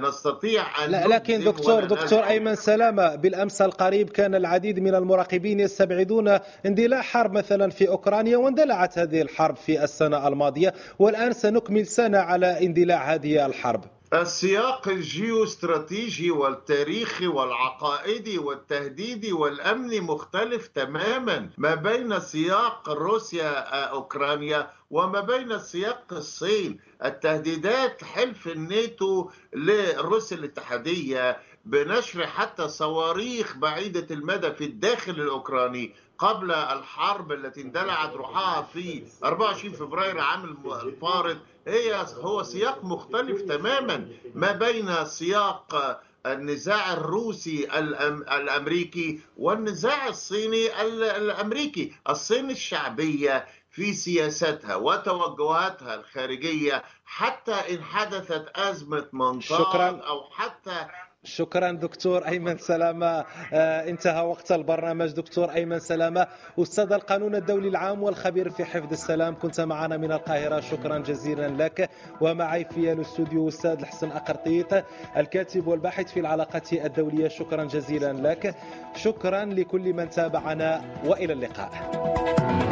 نستطيع 0.00 0.86
لا 0.86 1.06
لكن 1.06 1.44
دكتور 1.44 1.84
دكتور 1.84 2.26
أيمن 2.26 2.54
سلامة 2.54 3.14
بالأمس 3.14 3.62
القريب 3.62 4.10
كان 4.10 4.34
العديد 4.34 4.78
من 4.78 4.94
المراقبين 4.94 5.60
يستبعدون 5.60 6.38
اندلاع 6.66 7.00
حرب 7.02 7.32
مثلا 7.32 7.70
في 7.70 7.88
أوكرانيا 7.88 8.36
واندلعت 8.36 8.98
هذه 8.98 9.22
الحرب 9.22 9.56
في 9.56 9.84
السنة 9.84 10.28
الماضية 10.28 10.74
والآن 10.98 11.32
سنكمل 11.32 11.86
سنة 11.86 12.18
على 12.18 12.66
اندلاع 12.66 13.14
هذه 13.14 13.46
الحرب. 13.46 13.84
السياق 14.22 14.88
الجيوستراتيجي 14.88 16.30
والتاريخي 16.30 17.26
والعقائدي 17.26 18.38
والتهديدي 18.38 19.32
والامني 19.32 20.00
مختلف 20.00 20.66
تماما 20.66 21.50
ما 21.58 21.74
بين 21.74 22.20
سياق 22.20 22.88
روسيا 22.88 23.50
أوكرانيا 23.90 24.70
وما 24.90 25.20
بين 25.20 25.58
سياق 25.58 26.04
الصين. 26.12 26.78
التهديدات 27.04 28.04
حلف 28.04 28.46
الناتو 28.48 29.30
لروسيا 29.54 30.36
الاتحادية 30.36 31.36
بنشر 31.64 32.26
حتى 32.26 32.68
صواريخ 32.68 33.56
بعيدة 33.56 34.14
المدى 34.14 34.52
في 34.52 34.64
الداخل 34.64 35.12
الأوكراني 35.12 35.94
قبل 36.18 36.52
الحرب 36.52 37.32
التي 37.32 37.60
اندلعت 37.60 38.12
روحها 38.14 38.62
في 38.62 39.02
24 39.24 39.74
فبراير 39.74 40.20
عام 40.20 40.56
الفارط 40.84 41.36
هي 41.66 42.06
هو 42.20 42.42
سياق 42.42 42.84
مختلف 42.84 43.42
تماما 43.42 44.08
ما 44.34 44.52
بين 44.52 45.04
سياق 45.04 46.00
النزاع 46.26 46.92
الروسي 46.92 47.78
الأمريكي 47.78 49.20
والنزاع 49.36 50.08
الصيني 50.08 50.82
الأمريكي 51.16 51.92
الصين 52.08 52.50
الشعبية 52.50 53.46
في 53.70 53.92
سياستها 53.92 54.76
وتوجهاتها 54.76 55.94
الخارجية 55.94 56.84
حتى 57.04 57.52
إن 57.54 57.82
حدثت 57.84 58.48
أزمة 58.56 59.06
منطقة 59.12 59.40
شكراً. 59.70 60.00
أو 60.08 60.30
حتى 60.30 60.86
شكرا 61.24 61.72
دكتور 61.72 62.26
أيمن 62.26 62.58
سلامة. 62.58 63.24
آه، 63.52 63.88
انتهى 63.88 64.26
وقت 64.26 64.52
البرنامج 64.52 65.12
دكتور 65.12 65.50
أيمن 65.50 65.78
سلامة 65.78 66.26
أستاذ 66.58 66.92
القانون 66.92 67.34
الدولي 67.34 67.68
العام 67.68 68.02
والخبير 68.02 68.50
في 68.50 68.64
حفظ 68.64 68.92
السلام. 68.92 69.34
كنت 69.42 69.60
معنا 69.60 69.96
من 69.96 70.12
القاهرة. 70.12 70.60
شكرا 70.60 70.98
جزيلا 70.98 71.48
لك. 71.48 71.90
ومعي 72.20 72.64
في 72.64 72.92
الاستوديو 72.92 73.48
أستاذ 73.48 73.70
الحسن 73.70 74.10
أقرطيط 74.10 74.84
الكاتب 75.16 75.66
والباحث 75.66 76.12
في 76.12 76.20
العلاقات 76.20 76.72
الدولية. 76.72 77.28
شكرا 77.28 77.64
جزيلا 77.64 78.12
لك. 78.12 78.54
شكرا 78.96 79.44
لكل 79.44 79.92
من 79.92 80.10
تابعنا 80.10 80.84
وإلى 81.04 81.32
اللقاء. 81.32 82.63